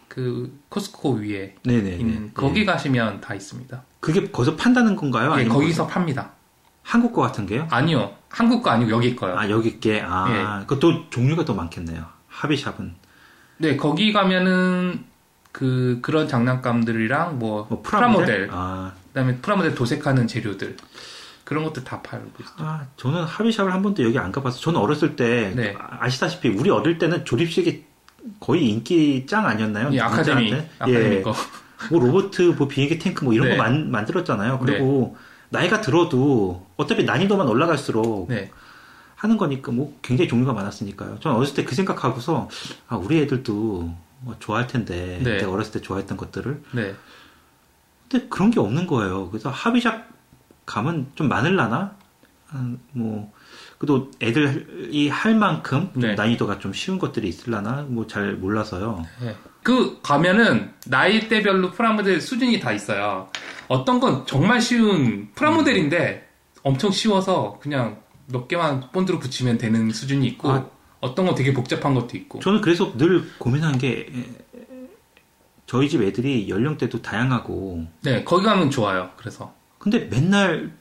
[0.08, 1.98] 그 코스코 위에 네네.
[1.98, 3.84] 있는 거기 가시면 다 있습니다.
[4.00, 5.36] 그게 거기서 판다는 건가요?
[5.40, 6.32] 예, 거기서 팝니다.
[6.88, 7.68] 한국 거 같은 게요?
[7.70, 8.14] 아니요.
[8.30, 9.38] 한국 거 아니고 여기 거요.
[9.38, 10.02] 아 여기 게 예.
[10.02, 12.06] 아, 그것도 종류가 더 많겠네요.
[12.30, 12.96] 합의샵은
[13.58, 15.04] 네, 거기 가면은
[15.52, 18.50] 그 그런 장난감들이랑 뭐, 뭐 프라모델, 프라모델.
[18.52, 20.78] 아, 그다음에 프라모델 도색하는 재료들
[21.44, 22.56] 그런 것들 다 팔고 있어요.
[22.60, 25.76] 아, 저는 합의샵을 한 번도 여기 안 가봐서 저는 어렸을 때 네.
[25.78, 27.84] 아- 아시다시피 우리 어릴 때는 조립식이
[28.40, 29.90] 거의 인기 짱 아니었나요?
[29.92, 30.54] 예, 아카데미?
[30.80, 31.22] 아카데미 예.
[31.22, 31.34] 거.
[31.92, 33.58] 뭐 로보트, 뭐 비행기 탱크 뭐 이런 네.
[33.58, 34.60] 거 만, 만들었잖아요.
[34.60, 35.18] 그리고
[35.50, 38.52] 나이가 들어도 어차피 난이도만 올라갈수록 네,
[39.16, 41.20] 하는 거니까 뭐 굉장히 종류가 많았으니까요.
[41.20, 42.50] 저는 어렸을 때 그 생각하고서
[42.88, 45.38] 아 우리 애들도 뭐 좋아할 텐데 네.
[45.38, 46.96] 내가 어렸을 때 좋아했던 것들을 네,
[48.10, 49.30] 근데 그런 게 없는 거예요.
[49.30, 50.08] 그래서 합의샵
[50.66, 51.96] 가면 좀 많을라나?
[52.48, 53.34] 한, 뭐,
[53.78, 56.16] 그래도 애들이 할 만큼 좀 네.
[56.16, 57.84] 난이도가 좀 쉬운 것들이 있을라나?
[57.90, 59.06] 뭐 잘 몰라서요.
[59.68, 59.74] 네.
[59.74, 63.30] 그 가면은 나이대별로 프라모델 수준이 다 있어요.
[63.68, 66.26] 어떤 건 정말 쉬운 프라모델인데
[66.64, 70.66] 엄청 쉬워서 그냥 몇 개만 본드로 붙이면 되는 수준이 있고 아.
[71.02, 72.40] 어떤 건 되게 복잡한 것도 있고.
[72.40, 74.26] 저는 그래서 늘 고민한 게 에,
[75.66, 79.10] 저희 집 애들이 연령대도 다양하고 네, 거기 가면 좋아요.
[79.18, 80.72] 그래서 근데 맨날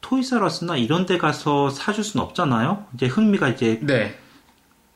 [0.00, 2.86] 토이사러스나 이런 데 가서 사줄 순 없잖아요.
[2.94, 4.18] 이제 흥미가 이제 네,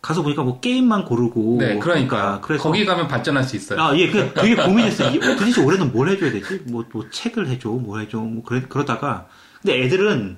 [0.07, 2.41] 가서 보니까 뭐 게임만 고르고 네, 그러니까.
[2.41, 3.81] 그래서 거기 가면 발전할 수 있어요.
[3.83, 5.11] 아, 예, 그, 되게 고민했어요.
[5.11, 6.61] 이- 어, 도대체 올해는 뭘 해줘야 되지?
[6.67, 9.27] 뭐, 뭐, 책을 해줘, 뭐 해줘, 뭐, 그래, 그러다가.
[9.61, 10.37] 근데 애들은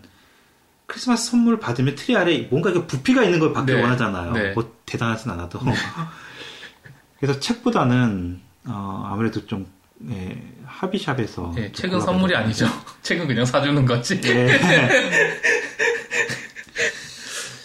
[0.86, 4.32] 크리스마스 선물 받으면 트리 아래 뭔가 이렇게 부피가 있는 걸 받길 네, 원하잖아요.
[4.32, 4.52] 네.
[4.52, 5.60] 뭐, 대단하진 않아도.
[7.20, 9.66] 그래서 책보다는, 어, 아무래도 좀,
[10.08, 11.52] 예, hobby shop에서.
[11.54, 12.66] 네, 좀 책은 선물이 아니죠.
[13.02, 14.18] 책은 그냥 사주는 거지.
[14.24, 14.48] 예.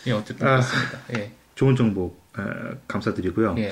[0.07, 0.49] 예, 어쨌든 아.
[0.55, 0.99] 그렇습니다.
[1.17, 2.43] 예, 좋은 정보, 어,
[2.87, 3.55] 감사드리고요.
[3.59, 3.71] 예,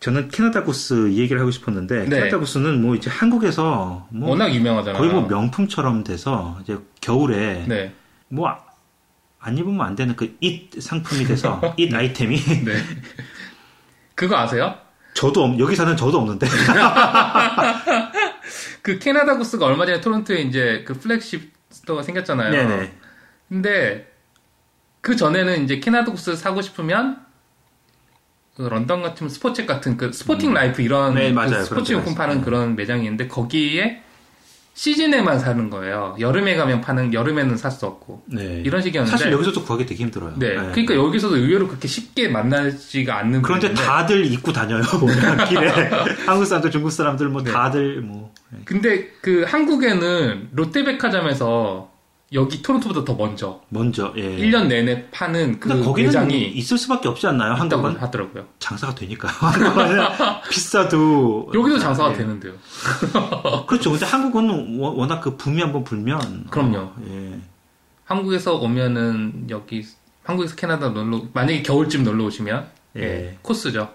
[0.00, 2.18] 저는 캐나다 구스 이 얘기를 하고 싶었는데, 네.
[2.20, 4.98] 캐나다 구스는 뭐 이제 한국에서 뭐, 워낙 유명하잖아요.
[5.00, 7.92] 거의 뭐 명품처럼 돼서 이제 겨울에 네,
[8.28, 8.58] 뭐안
[9.56, 12.72] 입으면 안 되는 그 잇 상품이 돼서 잇 아이템이 네.
[14.14, 14.74] 그거 아세요?
[15.14, 16.46] 저도 없- 여기 사는 저도 없는데.
[18.82, 22.50] 그 캐나다 구스가 얼마 전에 토론토에 이제 그 flagship store가 생겼잖아요.
[22.50, 22.92] 네네.
[23.48, 24.07] 근데
[25.00, 27.18] 그 전에는 이제 캐나다 구스 사고 싶으면
[28.56, 31.64] 그 런던 같은 스포츠 같은 그 Sporting Life 이런 네, 그.
[31.64, 32.42] 스포츠 용품 파는.
[32.42, 34.02] 그런 매장이 있는데 거기에
[34.74, 36.16] 시즌에만 사는 거예요.
[36.20, 38.62] 여름에 가면 파는 여름에는 살 수 없고 네.
[38.64, 40.34] 이런 식이었는데 사실 여기서도 구하기 되게 힘들어요.
[40.36, 40.54] 네.
[40.54, 44.82] 그러니까 여기서도 의외로 그렇게 쉽게 만나지가 않는 그런데 분인데 다들 입고 다녀요.
[45.00, 45.16] 보면
[45.48, 45.68] 길에
[46.26, 47.50] 한국 사람들, 중국 사람들 뭐 네.
[47.50, 48.60] 다들 뭐 네.
[48.64, 51.90] 근데 그 한국에는 롯데백화점에서
[52.34, 54.36] 여기 토론토보다 더 먼저 먼저 예.
[54.36, 57.54] 1년 내내 파는 그 거기는 매장이 있을 수밖에 없지 않나요?
[57.54, 58.46] 한국은 하더라고요.
[58.58, 59.28] 장사가 되니까.
[60.50, 62.16] 비싸도 여기도 장사가 예.
[62.18, 62.52] 되는데요.
[63.66, 63.90] 그렇죠.
[63.90, 66.78] 근데 한국은 워- 워낙 그 붐이 한번 불면 그럼요.
[66.78, 67.38] 어, 예.
[68.04, 69.86] 한국에서 오면은 여기
[70.24, 72.66] 한국에서 캐나다 놀러 만약에 겨울쯤 놀러 오시면
[72.96, 73.38] 예, 예.
[73.40, 73.88] 코스죠.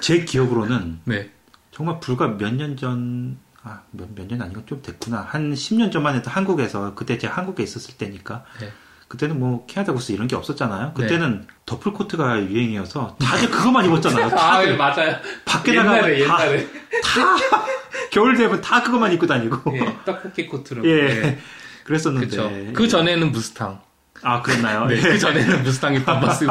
[0.00, 1.30] 제 기억으로는 네.
[1.72, 5.26] 정말 불과 몇 년 전, 아, 몇, 몇 년 아니고 좀 됐구나.
[5.28, 8.44] 한 10년 전만 해도 한국에서, 그때 제가 한국에 있었을 때니까.
[8.60, 8.72] 네.
[9.08, 10.94] 그때는 뭐, 캐나다 구스 이런 게 없었잖아요.
[10.94, 14.28] 그때는 더플 코트가 유행이어서 다들 그것만 입었잖아요.
[14.34, 15.16] 다들 맞아요.
[15.44, 16.66] 밖에 나가면 옛날에 다, 옛날에
[17.02, 17.36] 다,
[18.10, 19.76] 겨울 되면 다 그것만 입고 다니고.
[19.76, 20.84] 예, 떡볶이 코트로.
[20.88, 21.38] 예.
[21.84, 22.26] 그랬었는데.
[22.28, 22.72] 그렇죠.
[22.72, 23.80] 그 전에는 무스탕.
[24.22, 24.86] 아, 그랬나요?
[24.86, 25.00] 네, 예.
[25.00, 26.46] 그 전에는 무스탕이 반바스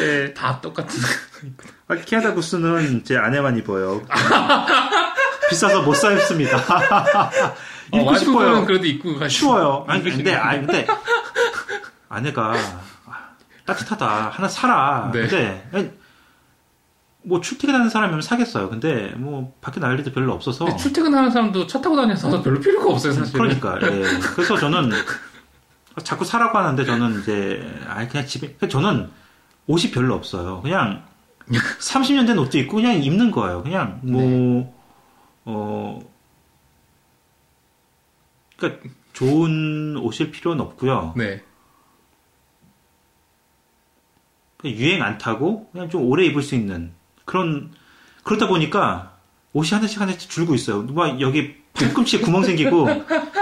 [0.00, 0.34] 예.
[0.34, 1.00] 다 똑같은.
[1.88, 4.02] 아, 캐나다 구스는 제 아내만 입어요.
[5.50, 6.56] 비싸서 못 사 입습니다.
[6.58, 8.64] 어, 입고 와이프분은 싶어요.
[8.66, 9.38] 그래도 입고 가시.
[9.38, 9.84] 추워요.
[9.88, 10.86] 아니 근데 아니 근데
[12.08, 12.54] 아내가
[13.06, 13.18] 아,
[13.66, 15.10] 따뜻하다 하나 사라.
[15.12, 15.20] 네.
[15.26, 15.90] 근데 아니,
[17.24, 18.70] 뭐 출퇴근하는 사람이면 사겠어요.
[18.70, 23.12] 근데 뭐 밖에 나갈 일도 별로 없어서 출퇴근하는 사람도 차 타고 다녀서 별로 필요가 없어요,
[23.12, 23.32] 사실.
[23.38, 24.02] 그러니까 예.
[24.34, 24.90] 그래서 저는
[26.04, 29.10] 자꾸 사라고 하는데 저는 이제 아 그냥 집에 저는
[29.66, 30.62] 옷이 별로 없어요.
[30.62, 31.04] 그냥
[31.46, 33.62] 30년 된 옷도 있고 그냥 입는 거예요.
[33.62, 34.74] 그냥 뭐
[35.44, 36.00] 어.
[38.56, 41.14] 그러니까 좋은 옷일 필요는 없고요.
[41.16, 41.42] 네.
[44.64, 46.92] 유행 안 타고 그냥 좀 오래 입을 수 있는
[47.24, 47.72] 그런
[48.22, 49.18] 그러다 보니까
[49.52, 50.82] 옷이 하나씩 하나씩 줄고 있어요.
[50.84, 52.86] 막 여기 팔꿈치에 구멍 생기고.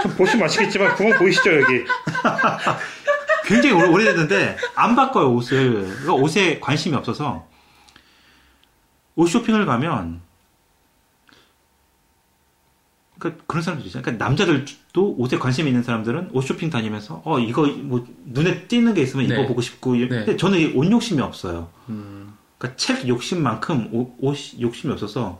[0.03, 1.83] 좀 보시면 아시겠지만 구멍 보이시죠 여기?
[3.45, 5.71] 굉장히 오래, 오래 됐는데 안 바꿔요 옷을.
[5.83, 7.47] 그러니까 옷에 관심이 없어서.
[9.15, 10.21] 옷 쇼핑을 가면
[13.21, 14.03] 그러니까 그런 사람들 있잖아요.
[14.03, 19.01] 그러니까 남자들도 옷에 관심 있는 사람들은 옷 쇼핑 다니면서 어 이거 뭐 눈에 띄는 게
[19.03, 19.35] 있으면 네.
[19.35, 19.91] 입어보고 싶고.
[19.91, 21.69] 근데 저는 이옷 욕심이 없어요.
[21.89, 25.39] 음, 그러니까 책 욕심만큼 옷, 옷 욕심이 없어서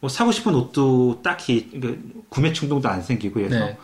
[0.00, 3.78] 뭐 사고 싶은 옷도 딱히 그러니까 구매 충동도 안 생기고 해서 네.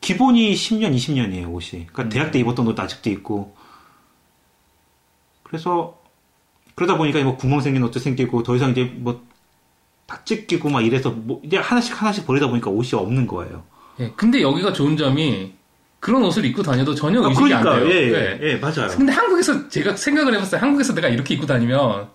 [0.00, 1.86] 기본이 10년, 20년이에요 옷이.
[1.86, 2.08] 그러니까 음.
[2.08, 3.54] 대학 때 입었던 옷도 아직도 있고
[5.42, 5.98] 그래서
[6.74, 11.40] 그러다 보니까 뭐 구멍 생긴 옷도 생기고 더 이상 이제 뭐다 찢기고 막 이래서 뭐
[11.44, 13.64] 이제 하나씩 하나씩 버리다 보니까 옷이 없는 거예요.
[14.00, 15.52] 예, 근데 여기가 좋은 점이
[16.00, 17.90] 그런 옷을 입고 다녀도 전혀 아, 의식이 안 돼요.
[17.90, 18.38] 예, 네.
[18.40, 18.88] 예, 예, 맞아요.
[18.96, 20.60] 근데 한국에서 제가 생각을 해봤어요.
[20.60, 22.08] 한국에서 내가 이렇게 입고 다니면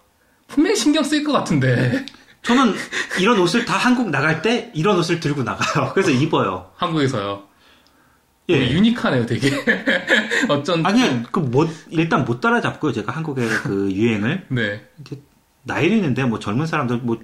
[0.48, 2.06] 분명히 신경 쓰일 것 같은데
[2.46, 2.76] 저는
[3.20, 5.91] 이런 옷을 다 한국 나갈 때 이런 옷을 들고 나가요.
[5.93, 6.72] 그래서 입어요.
[6.76, 7.43] 한국에서요.
[8.50, 8.70] 예.
[8.70, 9.50] 유니크하네요, 되게.
[10.50, 14.46] 어쩐 아니요, 그 못, 일단 못 따라잡고요, 제가 한국의 그 유행을.
[14.50, 14.88] 네.
[15.64, 17.18] 나이를 있는데, 뭐 젊은 사람들, 뭐,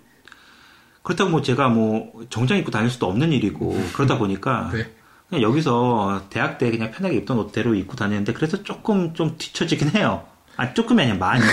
[1.04, 4.92] 그렇다고 뭐 제가 뭐 정장 입고 다닐 수도 없는 일이고, 그러다 보니까, 네.
[5.30, 10.26] 그냥 여기서 대학 때 그냥 편하게 입던 옷대로 입고 다니는데, 그래서 조금 좀 뒤처지긴 해요.
[10.58, 11.44] 아, 조금이 아니라 많이.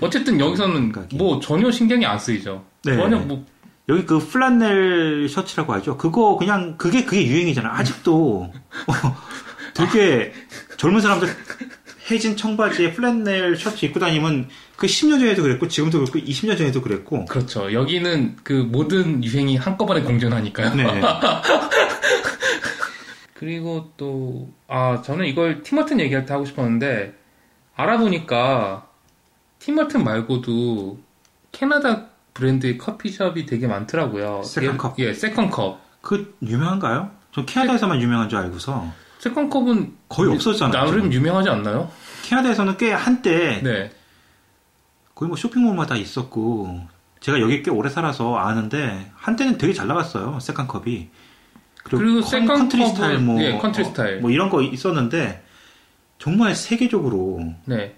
[0.00, 1.16] 어쨌든 여기서는 생각이.
[1.16, 2.64] 뭐 전혀 신경이 안 쓰이죠.
[2.84, 2.96] 네.
[2.96, 3.44] 전혀 뭐
[3.90, 5.96] 여기 그 플란넬 셔츠라고 하죠.
[5.96, 7.72] 그거 그냥, 그게, 그게 유행이잖아요.
[7.72, 8.52] 아직도.
[9.74, 10.32] 되게
[10.76, 11.28] 젊은 사람들
[12.10, 17.24] 해진 청바지에 플란넬 셔츠 입고 다니면 그 10년 전에도 그랬고, 지금도 그렇고, 20년 전에도 그랬고,
[17.26, 17.72] 그렇죠.
[17.72, 20.74] 여기는 그 모든 유행이 한꺼번에 공존하니까요.
[20.74, 21.00] 네.
[23.34, 27.14] 그리고 또, 아, 저는 이걸 Tim Hortons 얘기할 때 하고 싶었는데,
[27.74, 28.89] 알아보니까,
[29.60, 30.98] Tim Hortons 말고도
[31.52, 34.42] 캐나다 브랜드의 커피숍이 되게 많더라고요.
[34.42, 34.98] Second Cup.
[35.00, 35.80] 예, 예, Second Cup.
[36.00, 37.10] 그 유명한가요?
[37.32, 40.72] 전 캐나다에서만 유명한 줄 알고서 Second Cup은 거의 없었잖아요.
[40.72, 41.12] 나름 지금.
[41.12, 41.90] 유명하지 않나요?
[42.24, 43.90] 캐나다에서는 꽤 한때 네.
[45.14, 46.80] 거의 뭐 쇼핑몰마다 있었고
[47.20, 51.08] 제가 여기 꽤 오래 살아서 아는데 한때는 되게 잘 나갔어요 Second Cup이
[51.84, 54.20] 그리고 컨- Second Cup은- Country Style 뭐, 예, Country 어, 스타일.
[54.20, 55.44] 뭐 이런 거 있었는데
[56.18, 57.96] 정말 세계적으로 네.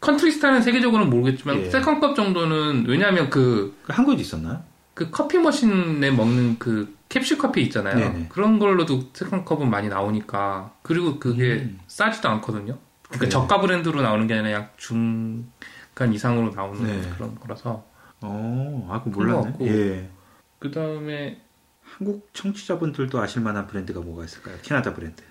[0.00, 1.70] Country Style은 세계적으로는 모르겠지만, 예.
[1.70, 4.62] Second Cup 정도는, 왜냐하면 그, 한국에도 있었나요?
[4.94, 7.96] 그 커피 머신에 먹는 그 캡슐 커피 있잖아요.
[7.96, 8.26] 네네.
[8.28, 10.74] 그런 걸로도 Second Cup은 많이 나오니까.
[10.82, 11.80] 그리고 그게 음.
[11.86, 12.78] 싸지도 않거든요.
[13.08, 13.28] 그러니까 네.
[13.28, 17.10] 저가 브랜드로 나오는 게 아니라 약 중간 이상으로 나오는 네.
[17.16, 17.84] 그런 거라서.
[18.22, 19.56] 어, 아, 그 몰랐네.
[19.62, 20.10] 예.
[20.58, 21.40] 그 다음에
[21.82, 24.56] 한국 청취자분들도 아실 만한 브랜드가 뭐가 있을까요?
[24.62, 25.22] 캐나다 브랜드.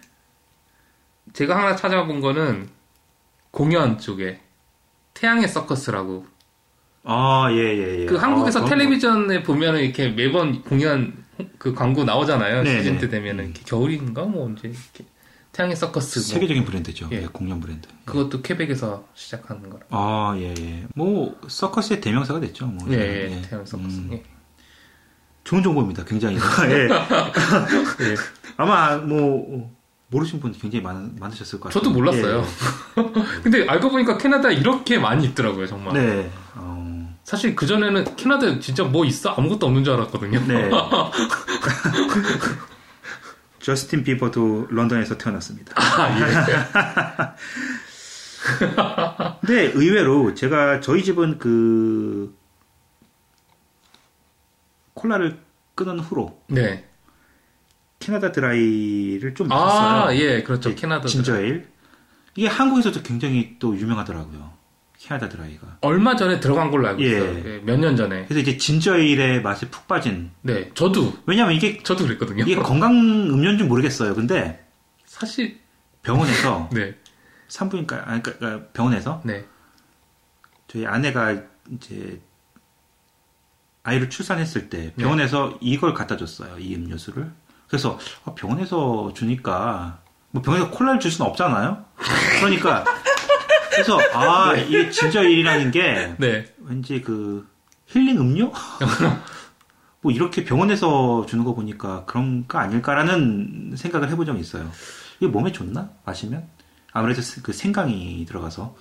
[1.34, 2.70] 제가 하나 찾아본 거는
[3.52, 4.42] 공연 쪽에
[5.20, 6.26] 태양의 서커스라고
[7.04, 8.06] 아, 예, 예, 예.
[8.06, 11.14] 그 한국에서 아, 텔레비전에 보면은 이렇게 매번 공연
[11.58, 12.64] 그 광고 나오잖아요.
[12.64, 13.00] 네, 시즌 네.
[13.00, 15.06] 때 되면은 이렇게 겨울인가 뭐 언제 이렇게
[15.52, 17.10] 태양의 거 서커스 뭐 세계적인 브랜드죠.
[17.12, 17.24] 예.
[17.24, 17.88] 예, 공연 브랜드.
[18.06, 19.84] 그것도 퀘벡에서 시작하는 거라.
[19.90, 20.86] 아, 예, 예.
[20.96, 22.68] 뭐, 서커스의 대명사가 됐죠.
[22.68, 22.88] 뭐.
[22.92, 23.38] 예, 이제.
[23.38, 23.98] 예, 태양의 서커스.
[23.98, 24.24] 음, 예.
[25.44, 26.06] 좋은 정보입니다.
[26.06, 26.38] 굉장히.
[26.70, 26.84] 예.
[26.84, 28.16] 예.
[28.58, 29.72] 아마, 뭐,
[30.12, 31.82] 모르신 분 굉장히 많, 많으셨을 것 같아요.
[31.82, 32.44] 저도 몰랐어요.
[32.44, 33.04] 예,
[33.44, 35.96] 근데 알고 보니까 캐나다 이렇게 많이 있더라고요, 정말.
[35.96, 36.00] 예.
[36.00, 36.32] 네.
[36.56, 40.40] 어, 사실 그 전에는 캐나다 진짜 뭐 있어 아무것도 없는 줄 알았거든요.
[40.48, 40.70] 네.
[43.62, 45.74] 저스틴 비버도 런던에서 태어났습니다.
[45.76, 46.24] 아, 예.
[49.46, 52.36] 근데 의외로 제가 저희 집은 그
[54.96, 55.38] 콜라를
[55.76, 56.89] 끊은 후로 네.
[58.00, 60.04] 캐나다 드라이를 좀 마셨어요.
[60.06, 60.70] 아, 예, 그렇죠.
[60.70, 61.08] 네, 캐나다.
[61.08, 61.68] 진저에일.
[62.36, 64.58] 이게 한국에서도 굉장히 또 유명하더라고요.
[64.98, 65.78] 캐나다 드라이가.
[65.82, 67.08] 얼마 전에 들어간 걸로 알고 예.
[67.08, 67.62] 있어요.
[67.64, 68.26] 몇년 전에.
[68.26, 70.32] 그래서 이제 진저에일의 맛이 푹 빠진.
[70.42, 72.44] 네, 저도 왜냐면 이게 저도 그랬거든요.
[72.44, 74.14] 이게 건강 음료인지 모르겠어요.
[74.16, 74.66] 근데
[75.06, 75.60] 사실
[76.04, 76.96] 병원에서 네,
[77.48, 79.46] 산부인과 아니 그러니까 병원에서 네,
[80.68, 81.42] 저희 아내가
[81.72, 82.22] 이제
[83.84, 86.58] 아이를 출산했을 때 병원에서 이걸 갖다 줬어요.
[86.60, 87.32] 이 음료수를.
[87.70, 90.00] 그래서 아, 병원에서 주니까
[90.32, 91.86] 뭐 병원에서 콜라를 줄 수는 없잖아요.
[92.40, 92.84] 그러니까
[93.72, 96.46] 그래서 아 이게 진짜 일이라는 게 네.
[96.60, 97.48] 왠지 그
[97.88, 98.52] 힐링 음료?
[100.02, 104.70] 뭐 이렇게 병원에서 주는 거 보니까 그런 거 아닐까라는 생각을 해본 적이 있어요.
[105.20, 105.90] 이게 몸에 좋나?
[106.06, 106.48] 마시면?
[106.92, 108.76] 아무래도 그 생강이 들어가서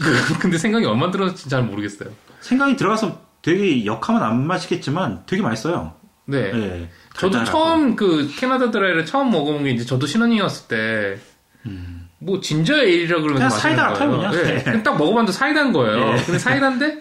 [0.00, 2.10] 그- 근데 생각이 얼마 들었는지 잘 모르겠어요.
[2.40, 5.94] 생강이 들어가서 되게 역하면 안 마시겠지만 되게 맛있어요.
[6.28, 6.50] 네.
[6.54, 6.88] 예.
[7.14, 7.42] 저도.
[7.44, 11.18] 처음 그 캐나다 드라이를 처음 먹어본 게 이제 저도 신혼이었을 때.
[11.66, 12.08] 음.
[12.20, 14.10] 뭐 진저 에일이라 마시는 사이다 같아요.
[14.10, 14.34] 그냥.
[14.34, 14.42] 예.
[14.42, 14.62] 네.
[14.62, 16.12] 그냥 딱 먹어봤는데 사이다인 거예요.
[16.16, 16.22] 예.
[16.22, 17.00] 근데 사이다인데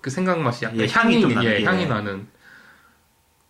[0.00, 1.64] 그 생강 맛이 약간 예, 향이 좀 예, 나는, 예.
[1.64, 2.26] 향이 나는.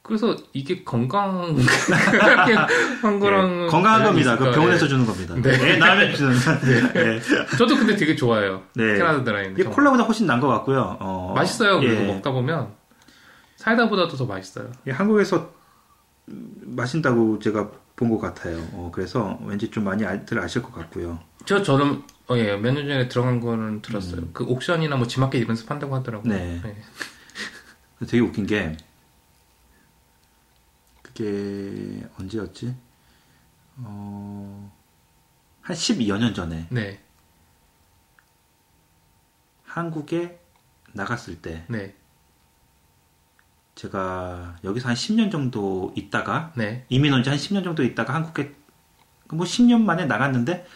[0.03, 1.55] 그래서 이게 건강
[3.03, 4.37] 한 거랑 예, 건강한 겁니다.
[4.37, 4.51] 그?
[4.51, 4.89] 병원에서 예.
[4.89, 5.35] 주는 겁니다.
[5.41, 5.51] 네.
[5.73, 6.35] 예, 나면 주는.
[6.97, 7.21] 예.
[7.57, 8.63] 저도 근데 되게 좋아해요.
[8.75, 8.95] 네.
[8.97, 9.75] 캐나다 드라이는 이게 정말.
[9.77, 10.97] 콜라보다 훨씬 난 것 같고요.
[11.01, 11.79] 어, 맛있어요.
[11.81, 12.07] 그리고 예.
[12.07, 12.69] 먹다 보면
[13.65, 14.73] 사이다보다도 더 맛있어요.
[14.87, 15.53] 예, 한국에서
[16.27, 18.57] 마신다고 제가 본 것 같아요.
[18.73, 21.21] 어, 그래서 왠지 좀 많이 알, 들 아실 것 같고요.
[21.45, 24.29] 저 저는 어, 예, 몇 년 전에 들어간 거는 들었어요.
[24.33, 26.33] 그 옥션이나 뭐 지마켓 이런 데서 판다고 하더라고요.
[26.33, 26.63] 네.
[26.65, 28.07] 예.
[28.07, 28.75] 되게 웃긴 게
[31.03, 32.75] 그게 언제였지?
[33.77, 34.73] 어,
[35.61, 37.03] 한 12여 년 전에 네.
[39.65, 40.41] 한국에
[40.95, 41.95] 나갔을 때 네.
[43.75, 46.85] 제가 여기서 한 10년 정도 있다가 네.
[46.89, 48.55] 이민 온 지 한 10년 정도 있다가 한국에
[49.33, 50.67] 뭐 10년 만에 나갔는데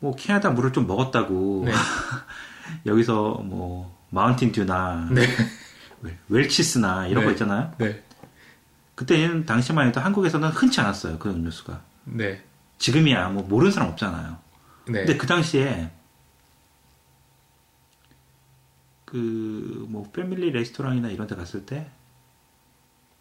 [0.00, 1.72] 뭐 캐나다 물을 좀 먹었다고 네.
[2.86, 5.26] 여기서 뭐 마운틴 듀나 네.
[6.02, 7.26] 웰- 웰치스나 이런 네.
[7.26, 7.72] 거 있잖아요.
[7.78, 8.02] 네.
[8.94, 11.18] 그때는 당시만 해도 한국에서는 흔치 않았어요.
[11.18, 11.80] 그 음료수가.
[12.04, 12.42] 네.
[12.78, 14.38] 지금이야 뭐 모르는 사람 없잖아요.
[14.86, 14.92] 네.
[15.00, 15.90] 근데 그 당시에
[19.08, 21.90] 그 뭐 패밀리 레스토랑이나 이런 데 갔을 때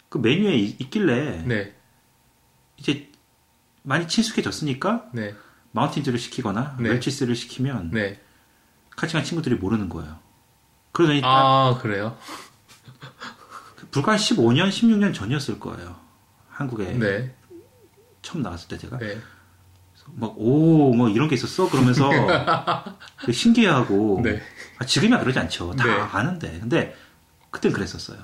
[0.10, 1.76] 그 메뉴에 이- 있길래 네.
[2.78, 3.10] 이제
[3.84, 5.36] 많이 친숙해졌으니까 네.
[5.74, 6.90] 마운틴즈를 시키거나 네.
[6.92, 8.20] 웰치스를 시키면 네.
[8.96, 10.18] 같이 간 친구들이 모르는 거예요.
[10.94, 12.18] 그러더니 딱 아, 그래요?
[13.92, 16.00] 불과 한 15년, 16년 전이었을 거예요.
[16.50, 17.36] 한국에 네.
[18.22, 19.18] 처음 나왔을 때 제가 네.
[20.16, 22.10] 막 오 뭐 이런 게 있었어 그러면서
[23.26, 24.42] 그 신기해하고 네.
[24.80, 25.76] 아, 지금이야 그러지 않죠.
[25.76, 25.92] 다 네.
[25.92, 26.96] 아는데 근데
[27.52, 28.18] 그땐 그랬었어요.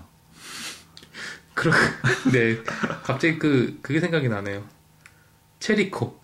[1.54, 1.72] 그러,
[2.32, 2.58] 네.
[3.04, 4.64] 갑자기 그, 그게 생각이 나네요.
[5.60, 6.22] 체리콕.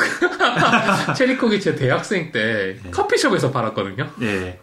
[1.15, 2.91] 체리콕이 제 대학생 때 네.
[2.91, 4.09] 커피숍에서 팔았거든요.
[4.17, 4.59] 네,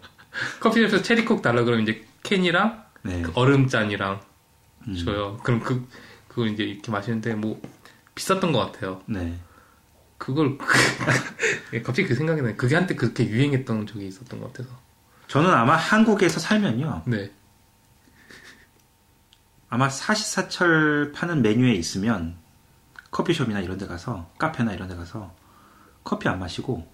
[0.61, 3.23] 커피숍에서 체리콕 달라 그러면 이제 캔이랑 네.
[3.23, 4.21] 그 얼음잔이랑
[4.89, 5.39] 음, 줘요.
[5.45, 5.87] 그럼 그,
[6.29, 7.61] 그거 이제 이렇게 마시는데 뭐
[8.15, 9.01] 비쌌던 것 같아요.
[9.07, 9.39] 네.
[10.19, 10.59] 그걸,
[11.73, 12.55] 예, 갑자기 그 생각이 나요.
[12.57, 14.75] 그게 한때 그렇게 유행했던 적이 있었던 것 같아서.
[15.29, 17.03] 저는 아마 한국에서 살면요.
[17.07, 17.33] 네.
[19.69, 22.37] 아마 사시사철 파는 메뉴에 있으면
[23.11, 25.35] 커피숍이나 이런 데 가서 카페나 이런 데 가서
[26.05, 26.87] 커피 안 마시고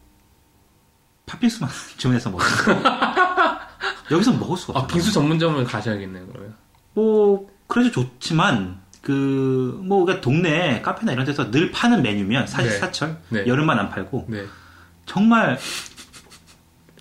[1.27, 2.49] 팥빙수만 주문해서 먹어요.
[4.11, 4.95] 여기서 먹을 수가 아, 없어요.
[4.95, 6.57] 빙수 전문점을 가셔야겠네요, 그러면.
[6.95, 13.47] 뭐 그래서 좋지만 그뭐 동네 카페나 이런 데서 늘 파는 메뉴면 사시사철 네.
[13.47, 14.45] 여름만 안 팔고 네.
[15.07, 15.59] 정말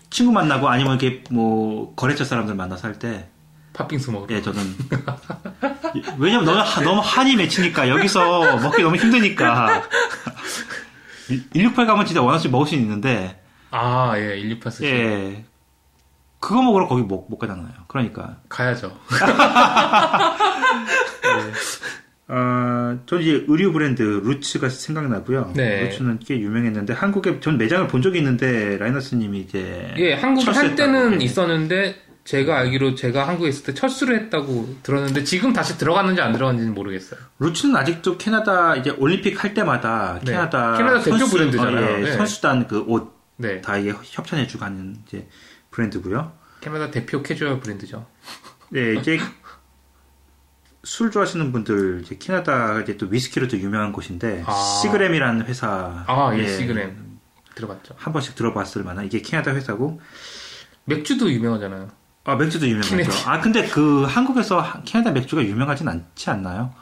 [0.09, 3.27] 친구 만나고 아니면 이렇게 뭐 거래처 사람들 만나서 할 때
[3.73, 4.35] 팥빙수 먹으러.
[4.35, 4.61] 예, 저는
[6.17, 9.83] 왜냐면 너무 하- 너무 한이 맺히니까 여기서 먹기 너무 힘드니까
[11.53, 14.85] 168 가면 진짜 원하시 먹을 수 있는데 아, 예, 168 스시.
[14.85, 15.45] 예
[16.41, 17.71] 그거 먹으러 거기 못, 못 가잖아요.
[17.87, 18.91] 그러니까 가야죠.
[22.27, 25.53] 어, 전 이제 의류 브랜드 루츠가 생각나고요.
[25.55, 25.83] 네.
[25.83, 30.75] 루츠는 꽤 유명했는데 한국에 전 매장을 본 적이 있는데 라이너스님이 이제 예, 한국에 할.
[30.75, 31.25] 때는 예.
[31.25, 36.73] 있었는데 제가 알기로 제가 한국에 있을 때 철수를 했다고 들었는데 지금 다시 들어갔는지 안 들어갔는지는
[36.73, 37.19] 모르겠어요.
[37.39, 40.31] 루츠는 아직도 캐나다 이제 올림픽 할 때마다 네.
[40.31, 41.85] 캐나다 캐나다 대표 브랜드잖아요.
[41.85, 42.11] 어, 예, 네.
[42.13, 43.59] 선수단 그옷 네.
[43.61, 45.27] 다 이게 협찬해주고 하는 이제
[45.71, 46.31] 브랜드고요.
[46.61, 48.05] 캐나다 대표 캐주얼 브랜드죠.
[48.69, 49.19] 네, 이제
[50.83, 54.51] 술 좋아하시는 분들 이제 캐나다 이제 또 위스키로도 유명한 곳인데 아.
[54.53, 57.11] 시그램이라는 회사 아, 예, 시그램.
[57.55, 57.95] 들어봤죠.
[57.97, 59.99] 한 번씩 들어봤을 만한 이게 캐나다 회사고
[60.85, 61.89] 맥주도 유명하잖아요.
[62.23, 62.89] 아 맥주도 유명하죠.
[62.95, 63.23] Canadi.
[63.27, 66.73] 아 근데 그 한국에서 하- 캐나다 맥주가 유명하진 않지 않나요?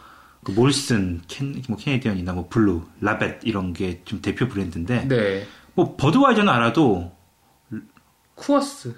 [0.43, 5.47] 그 Molson, Can, 뭐 Canadian이나 뭐 Blue, Labatt 이런 게 좀 대표 브랜드인데 네.
[5.73, 7.17] 뭐 버드와이저는 알아도
[8.39, 8.95] 쿠어스.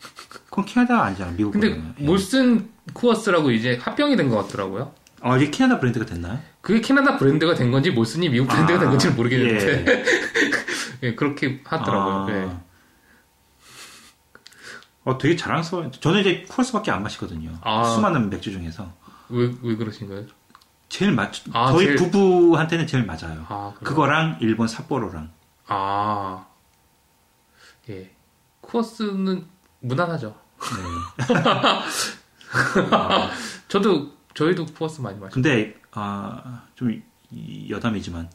[0.50, 1.94] 그건 캐나다 아니잖아 미국 근데 거잖아요.
[1.98, 2.04] 예.
[2.04, 4.94] Molson Coors라고 이제 합병이 된 것 같더라고요.
[5.22, 6.38] 아 이게 캐나다 브랜드가 됐나요?
[6.60, 10.04] 그게 캐나다 브랜드가 된 건지 Molson이 미국 브랜드가 아, 된 건지는 모르겠는데
[11.02, 12.14] 예, 그렇게 하더라고요.
[12.14, 12.30] 아.
[12.30, 12.50] 예.
[15.04, 15.90] 어 되게 자랑스러워.
[15.90, 17.58] 저는 이제 쿠어스밖에 안 마시거든요.
[17.62, 17.84] 아.
[17.84, 18.92] 수많은 맥주 중에서
[19.28, 20.26] 왜, 왜 그러신 거예요?
[20.88, 21.32] 제일 맞.
[21.52, 23.44] 아, 저희 제일- 부부한테는 제일 맞아요.
[23.48, 23.72] 아?
[23.82, 25.30] 그거랑 일본 삿포로랑.
[25.68, 26.46] 아,
[27.88, 28.10] 예.
[28.66, 29.46] 쿠어스는
[29.80, 30.34] 무난하죠.
[30.58, 31.26] 네.
[33.68, 35.30] 저도, 저희도 쿠어스 많이 마셔요.
[35.32, 37.02] 근데 아좀
[37.68, 38.30] 여담이지만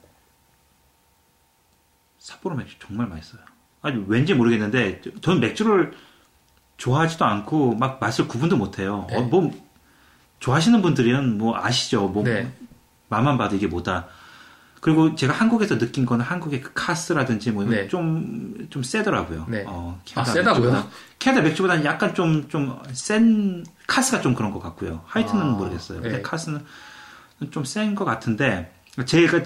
[2.19, 3.41] 삿포로 맥주 정말 맛있어요.
[3.81, 5.93] 아니 왠지 모르겠는데 저- 저는 맥주를
[6.77, 9.07] 좋아하지도 않고 막 맛을 구분도 못해요.
[9.09, 9.17] 네.
[9.17, 9.51] 어, 뭐
[10.39, 12.07] 좋아하시는 분들은 뭐 아시죠.
[12.07, 12.51] 뭐 네.
[13.09, 14.07] 맛만 봐도 이게 뭐다.
[14.81, 17.87] 그리고 제가 한국에서 느낀 거는 한국의 그 카스라든지 뭐 네.
[17.87, 19.45] 좀 좀 세더라고요.
[19.47, 19.63] 네.
[19.67, 20.71] 어, 아, 세다고요?
[20.71, 20.85] 맥주보다-
[21.19, 25.01] 캐나다 맥주보다는 약간 좀 좀 센 카스가 좀 그런 것 같고요.
[25.05, 26.01] 하이트는 아, 모르겠어요.
[26.01, 26.21] 근데 네.
[26.21, 26.61] 카스는
[27.51, 28.73] 좀 센 것 같은데
[29.05, 29.41] 제가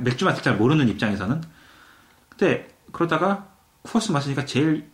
[0.00, 1.40] 맥주 맛을 잘 모르는 입장에서는
[2.28, 3.46] 근데 그러다가
[3.82, 4.90] 쿠어스 마시니까 제일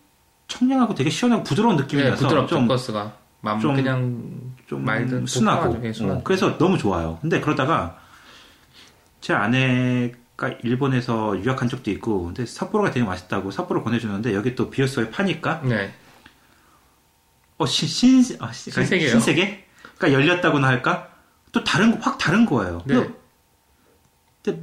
[0.48, 3.12] 청량하고 되게 시원하고 부드러운 예, 느낌이라서 부드럽죠, 좀 쿠어스가.
[3.42, 5.80] 맘 좀- 그냥 좀 말든 순하고.
[5.84, 6.20] 예, 순하고.
[6.20, 7.18] 어, 그래서 너무 좋아요.
[7.22, 7.98] 근데 그러다가
[9.20, 15.10] 제 아내가 일본에서 유학한 적도 있고 근데 삿포로가 되게 맛있다고 삿포로 보내주는데 여기 또 비어스에
[15.10, 15.92] 파니까 네.
[17.58, 17.88] 어 신,
[18.22, 18.72] 신, 아, 신-?
[18.72, 19.66] 신세계?
[19.98, 21.10] 그러니까 열렸다고나 할까?
[21.52, 22.80] 또 다른 거- 확 다른 거예요.
[22.86, 22.94] 네.
[22.94, 23.14] 근데,
[24.42, 24.62] 근데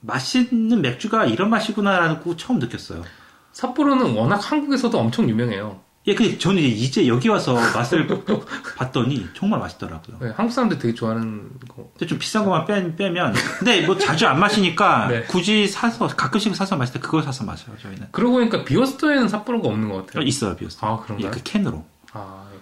[0.00, 3.04] 맛있는 맥주가 이런 맛이구나라고 처음 느꼈어요.
[3.52, 5.80] 삿포로는 워낙 한국에서도 엄청 유명해요.
[6.06, 8.06] 예, 근데 저는 이제 여기 와서 맛을
[8.76, 10.18] 봤더니 정말 맛있더라고요.
[10.22, 11.88] 예, 한국 사람들 되게 좋아하는 거.
[11.92, 15.22] 근데 좀 비싼 것만 빼, 빼면 근데 뭐 자주 안 마시니까 네.
[15.22, 19.68] 굳이 사서 가끔씩 사서 마실 때 그걸 사서 마셔요 저희는 그러고 보니까 Beer Store에는 삿포로가
[19.68, 20.22] 없는 것 어, 같아요.
[20.24, 21.30] 있어요 비어스 아, 예, 그런가요?
[21.30, 22.58] 그 캔으로 아, 예.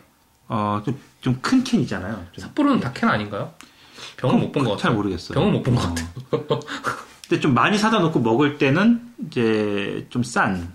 [0.49, 2.45] 어좀 큰캔 있잖아요 좀.
[2.45, 3.53] 삿포로는 다 캔 아닌가요?
[4.19, 4.95] 병은 못본것잘 같아요.
[4.95, 5.89] 모르겠어요 병은 못본것 어.
[5.89, 6.61] 같아요.
[7.29, 10.73] 근데 좀 많이 사다 놓고 먹을 때는 이제 좀 싼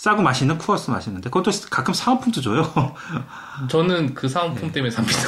[0.00, 2.72] 싸고 맛있는 쿠어스 마시는데 그것도 가끔 사은품도 줘요
[3.68, 4.72] 저는 그 사은품 네.
[4.72, 5.18] 때문에 삽니다.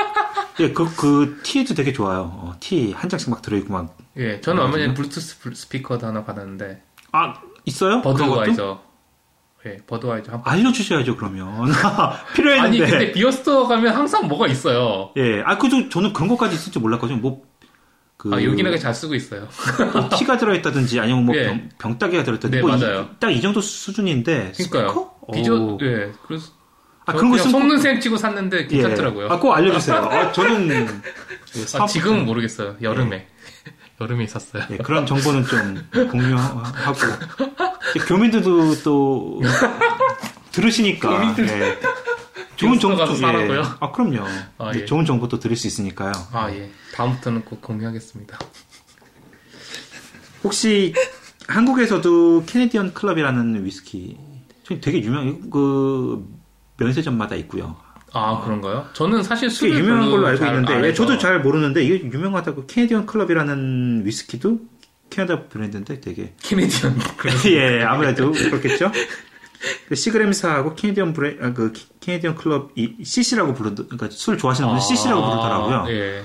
[0.60, 4.78] 예, 그, 그 티도 되게 좋아요 어, 티한 장씩 막 들어있고 막 예, 저는 얼마
[4.78, 7.34] 전에 블루투스 블- 스피커도 하나 받았는데 아,
[7.66, 8.00] 있어요?
[8.00, 8.16] 그것도?
[8.16, 8.80] 버드와이저.
[9.66, 15.10] 예, 버드와이저 한 알려주셔야죠 그러면 아니 필요했는데 근데 Beer Store 가면 항상 뭐가 있어요.
[15.18, 17.18] 예, 아, 그저 저는 그런 것까지 있을 줄 몰랐거든요.
[17.18, 17.42] 뭐,
[18.24, 19.46] 그, 아 요긴하게 잘 쓰고 있어요.
[19.92, 21.44] 뭐 티가 들어있다든지 아니면 뭐 예.
[21.46, 23.10] 병, 병따개가 들어있다든지 네, 뭐 맞아요.
[23.20, 25.10] 딱이 정도 수준인데 그러니까요.
[25.34, 25.78] 비저 오.
[25.82, 26.52] 예, 그래서
[27.04, 29.26] 아저 그런 거 속는 셈 치고 샀는데 괜찮더라고요.
[29.26, 29.30] 예.
[29.30, 29.96] 아, 꼭 알려주세요.
[29.98, 32.76] 아, 저는 예, 아, 지금은 모르겠어요.
[32.80, 33.26] 여름에
[34.00, 34.62] 여름에 샀어요.
[34.70, 36.62] 예, 그런 정보는 좀 공유하고
[38.08, 39.42] 교민들도 또
[40.50, 41.48] 들으시니까 교민들.
[41.48, 41.78] 예.
[42.56, 43.60] 좋은 정보 가서 좀- 사라고요?
[43.60, 43.64] 예.
[43.80, 44.24] 아 그럼요.
[44.58, 44.84] 아, 예.
[44.84, 46.12] 좋은 정보도 들을 수 있으니까요.
[46.32, 48.38] 아 예, 다음부터는 꼭 공유하겠습니다.
[50.44, 50.94] 혹시
[51.48, 54.16] 한국에서도 캐네디언 클럽이라는 위스키
[54.80, 56.26] 되게 유명 그
[56.78, 57.76] 면세점마다 있고요.
[58.12, 58.86] 아 그런가요?
[58.92, 60.94] 저는 사실 꽤 술을 유명한 걸로 알고 잘 있는데 안 예.
[60.94, 64.60] 저도 잘 모르는데 이게 유명하다고 Canadian Club이라는 위스키도
[65.10, 66.98] 캐나다 브랜드인데 되게 Canadian
[67.52, 68.90] 예 아무래도 그렇겠죠.
[69.88, 74.80] 그 시그램사하고 Canadian 브레 아, 그 Canadian Club 이 CC라고 부르 그러니까 술 좋아하시는 분은
[74.80, 75.86] CC라고 부르더라고요.
[75.90, 76.24] 예.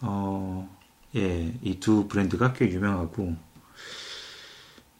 [0.00, 0.68] 어,
[1.16, 3.34] 예, 이 두 브랜드가 꽤 유명하고,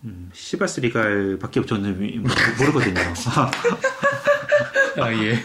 [0.04, 2.24] 음, 시바스 리갈밖에 저는
[2.58, 3.00] 모르거든요.
[5.00, 5.38] 아, 예.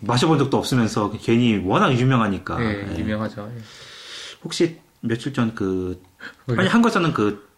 [0.00, 2.62] 마셔본 적도 없으면서 괜히 워낙 유명하니까.
[2.62, 2.98] 예, 예.
[2.98, 3.50] 유명하죠.
[3.56, 3.60] 예.
[4.44, 6.02] 혹시 며칠 전 그?
[6.56, 7.48] 아니 한국에서는 그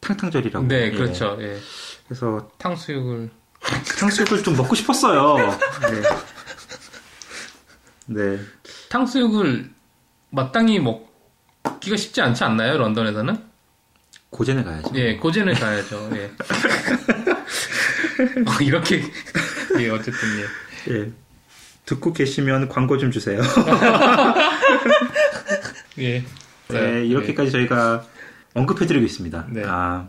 [0.00, 0.66] 탕탕절이라고.
[0.66, 0.90] 네, 예.
[0.90, 1.36] 그렇죠.
[1.40, 1.58] 예.
[2.06, 3.30] 그래서 탕수육을
[3.98, 5.58] 탕수육을 좀 먹고 싶었어요.
[8.06, 8.06] 네.
[8.06, 8.38] 네.
[8.88, 9.70] 탕수육을
[10.30, 12.78] 마땅히 먹기가 쉽지 않지 않나요?
[12.78, 13.44] 런던에서는?
[14.30, 14.90] 고젠에 가야죠.
[14.94, 16.10] 예, 고젠을 가야죠.
[16.14, 16.30] 예.
[18.46, 19.02] 어, 이렇게
[19.78, 20.46] 예, 어쨌든 예.
[20.94, 21.12] 예.
[21.86, 23.40] 듣고 계시면 광고 좀 주세요.
[25.98, 26.24] 예.
[26.68, 28.04] 네, 이렇게까지 저희가
[28.54, 29.46] 언급해드리고 있습니다.
[29.50, 29.62] 네.
[29.66, 30.08] 아,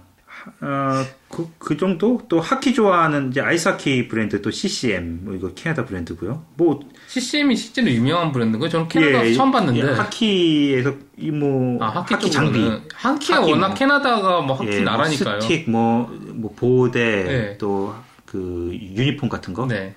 [0.62, 2.22] 어, 그, 그 정도?
[2.30, 6.46] 또 하키 좋아하는 이제 아이스하키 브랜드 또 CCM, 뭐 이거 캐나다 브랜드고요.
[6.56, 9.80] 뭐, CCM이 실제로 유명한 브랜드고 저는 캐나다에서 예, 처음 봤는데.
[9.80, 12.60] 예, 하키에서 이 뭐, 아, 하키, 하키 장비.
[12.94, 13.76] 하키가 하키 워낙 뭐.
[13.76, 15.42] 캐나다가 뭐 하키 예, 뭐 나라니까요.
[15.42, 17.58] 스틱, 뭐, 뭐 보호대, 네.
[17.58, 19.68] 또그 유니폼 같은 거.
[19.68, 19.96] 네.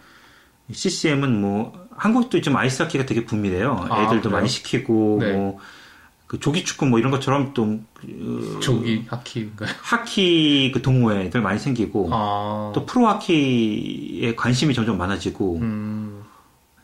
[0.73, 3.87] CCM은 뭐 한국도 좀 아이스하키가 되게 붐이래요.
[3.91, 4.37] 아, 애들도 그래요?
[4.37, 5.33] 많이 시키고 네.
[5.33, 5.59] 뭐.
[6.31, 9.69] 그 조기 축구 뭐 이런 것처럼 또 그, 조기 하키인가요?
[9.83, 12.71] 하키 그 동호회들 많이 생기고 아.
[12.73, 16.23] 또 프로 하키에 관심이 점점 많아지고 음.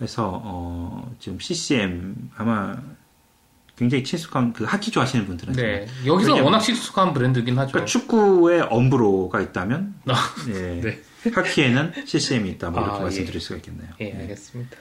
[0.00, 2.74] 해서 어 지금 CCM 아마
[3.76, 5.86] 굉장히 친숙한 그 하키 좋아하시는 분들은 네.
[6.04, 7.70] 여기서 워낙 친숙한 브랜드긴 하죠.
[7.70, 11.02] 그러니까 축구에 엄브로가 있다면 아, 예, 네.
[11.32, 13.90] 하키에는 CCM이 있다 뭐 이렇게 아, 말씀드릴 수가 있겠네요.
[14.00, 14.76] 예, 알겠습니다.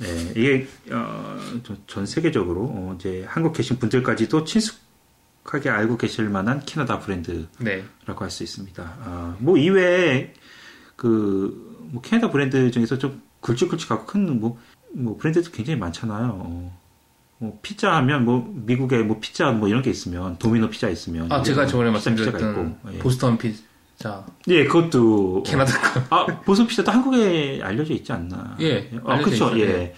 [0.00, 6.62] 네, 이게 어, 전- 전 세계적으로 어, 이제 한국 계신 분들까지도 친숙하게 알고 계실 만한
[6.64, 7.84] 캐나다 브랜드라고 네.
[8.06, 8.82] 할수 있습니다.
[8.82, 10.32] 아, 뭐 이외에
[10.96, 14.58] 그 뭐 캐나다 브랜드 중에서 좀 굵직굵직하고 큰뭐
[14.92, 16.40] 뭐 브랜드도 굉장히 많잖아요.
[16.40, 16.78] 어,
[17.38, 21.42] 뭐 피자 하면 뭐 미국에 뭐 피자 뭐 이런 게 있으면 도미노 피자 있으면 아,
[21.42, 22.98] 제가 저번에 피자 말씀드렸던 있고, 예.
[22.98, 23.56] 보스턴 피
[24.00, 25.78] 자 예, 그것도 캐나다
[26.08, 26.16] 거.
[26.16, 28.56] 아 보스 피자도 한국에 알려져 있지 않나?
[28.60, 29.56] 예, 아, 알려져 그렇죠.
[29.56, 29.60] 있어요.
[29.60, 29.94] 예.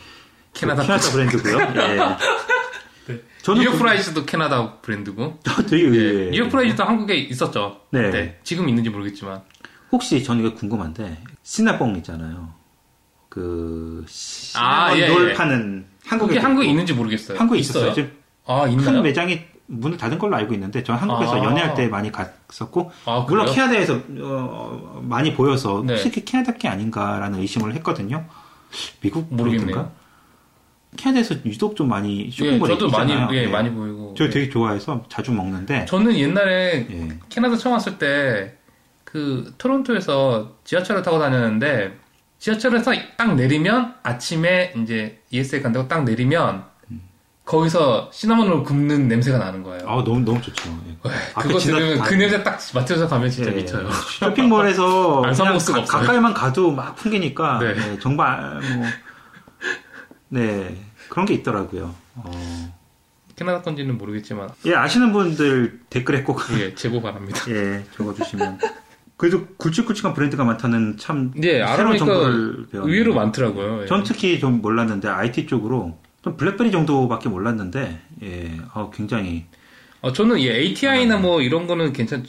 [0.53, 1.11] 캐나다 캐나다.
[1.13, 1.59] 브랜드고요.
[1.81, 3.13] 예.
[3.13, 3.21] 네.
[3.43, 5.39] 저는 New York 그- Fries도 캐나다 브랜드고.
[5.49, 5.85] 아, 되게
[6.27, 6.31] 예.
[6.33, 7.81] New York Fries도 한국에 있었죠.
[7.91, 8.41] 네.
[8.43, 9.41] 지금 있는지 모르겠지만.
[9.93, 12.53] 혹시 저는 이거 궁금한데 Cinnabon 있잖아요.
[13.29, 15.35] 그 아, 시나몬 예, 롤 예.
[15.35, 16.67] 파는 한국에 한국에.
[16.67, 17.39] 있는지 모르겠어요.
[17.39, 17.93] 한국에 있었어요.
[17.95, 18.11] 지금
[18.47, 19.01] 아, 큰 있나요?
[19.03, 19.41] 매장이
[19.73, 21.45] 문을 닫은 걸로 알고 있는데 저는 한국에서 아.
[21.45, 23.47] 연애할 때 많이 갔었고 아, 물론?
[23.47, 25.95] 캐나다에서 어, 많이 보여서 네.
[25.95, 28.25] 혹시 캐나다 게 아닌가라는 의심을 했거든요.
[29.01, 29.91] 미국 모르겠네요.
[30.97, 33.35] 캐나다에서 유독 좀 많이 예, 쇼핑몰에 저도 많이 있잖아요.
[33.35, 33.47] 예, 예.
[33.49, 34.15] 많이 보이고.
[34.17, 37.09] 저 되게 좋아해서 자주 먹는데 저는 옛날에 예.
[37.29, 38.63] 캐나다 처음 왔을 때
[39.13, 41.99] 그 토론토에서 지하철을 타고 다녔는데
[42.39, 46.65] 지하철에서 딱 내리면 아침에 이제 ESA 간다고 딱 내리면
[47.45, 49.83] 거기서 시나몬을 굽는 냄새가 나는 거예요.
[49.89, 50.71] 아 너무 너무 좋죠.
[50.89, 50.97] 예.
[51.43, 53.91] 그거 들으면 다- 그 냄새 딱 맡아서 가면 진짜 예, 미쳐요.
[53.91, 55.99] 쇼핑몰에서 안 사먹을 수가 가-.
[55.99, 57.75] 가까이만 가도 막 풍기니까 네.
[57.75, 58.87] 네, 정말 뭐
[60.29, 60.77] 네,
[61.09, 61.95] 그런 게 있더라고요.
[62.15, 62.75] 어,
[63.37, 67.41] 캐나다 건지는 모르겠지만 예, 아시는 분들 댓글에 꼭 예, 제보 바랍니다.
[67.51, 68.59] 예, 적어주시면.
[69.17, 72.93] 그래도 굵직굵직한 브랜드가 많다는 참 예, 새로운 정보를 배웠네요.
[72.93, 73.83] 의외로 많더라고요.
[73.83, 73.87] 예.
[73.87, 79.47] 전 특히 좀 몰랐는데 IT 쪽으로 좀 블랙베리 정도밖에 몰랐는데 예, 어, 굉장히
[80.03, 81.23] 어, 저는 예, ATI나 음.
[81.23, 82.27] 뭐 이런 거는 괜찮,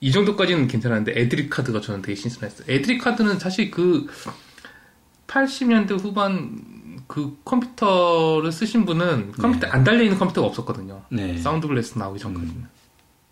[0.00, 2.72] 이 정도까지는 괜찮았는데, AdLib 카드가 저는 되게 신선했어요.
[2.72, 4.06] AdLib 카드는 사실 그,
[5.26, 11.02] 80년대 후반 그 컴퓨터를 쓰신 분은 컴퓨터 안 달려 있는 컴퓨터가 없었거든요.
[11.10, 12.66] 네, Sound Blaster 나오기 전까지는.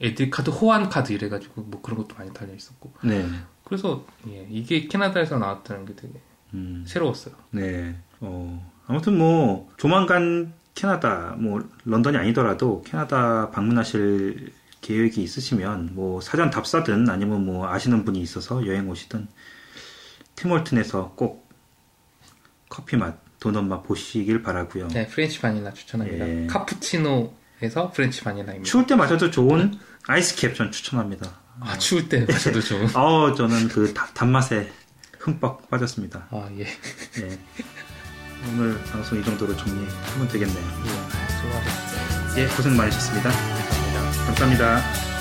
[0.01, 2.93] AdLib 카드, 호환 카드 이래가지고 뭐 그런 것도 많이 달려 있었고.
[3.05, 3.25] 네,
[3.65, 6.15] 그래서, 예, 이게 캐나다에서 나왔다는 게 되게
[6.55, 7.35] 음, 새로웠어요.
[7.51, 7.97] 네.
[8.21, 17.09] 어, 아무튼 뭐 조만간 캐나다 뭐 런던이 아니더라도 캐나다 방문하실 계획이 있으시면 뭐 사전 답사든
[17.09, 19.29] 아니면 뭐 아시는 분이 있어서 여행 오시든
[20.37, 21.49] 팀 홀튼에서 꼭
[22.69, 24.89] 커피 맛, 도넛 맛 보시길 바라고요.
[24.89, 26.29] 네, French vanilla 추천합니다.
[26.29, 26.47] 예.
[26.49, 28.65] 카푸치노에서 French vanilla입니다.
[28.69, 31.31] 추울 때 마셔도 좋은 아이스캡 전 추천합니다.
[31.61, 32.95] 아, 추울 때 마셔도 좋은.
[32.97, 34.71] 어, 저는 그 다- 단맛에
[35.21, 36.27] 흠뻑 빠졌습니다.
[36.31, 36.63] 아, 예.
[36.65, 37.39] 예.
[38.49, 40.65] 오늘 방송 이 정도로 정리하면 되겠네요.
[40.85, 40.89] 예,
[41.41, 42.41] 수고하셨습니다.
[42.41, 43.31] 예, 고생 많으셨습니다.
[43.31, 44.25] 감사합니다.
[44.27, 45.14] 감사합니다.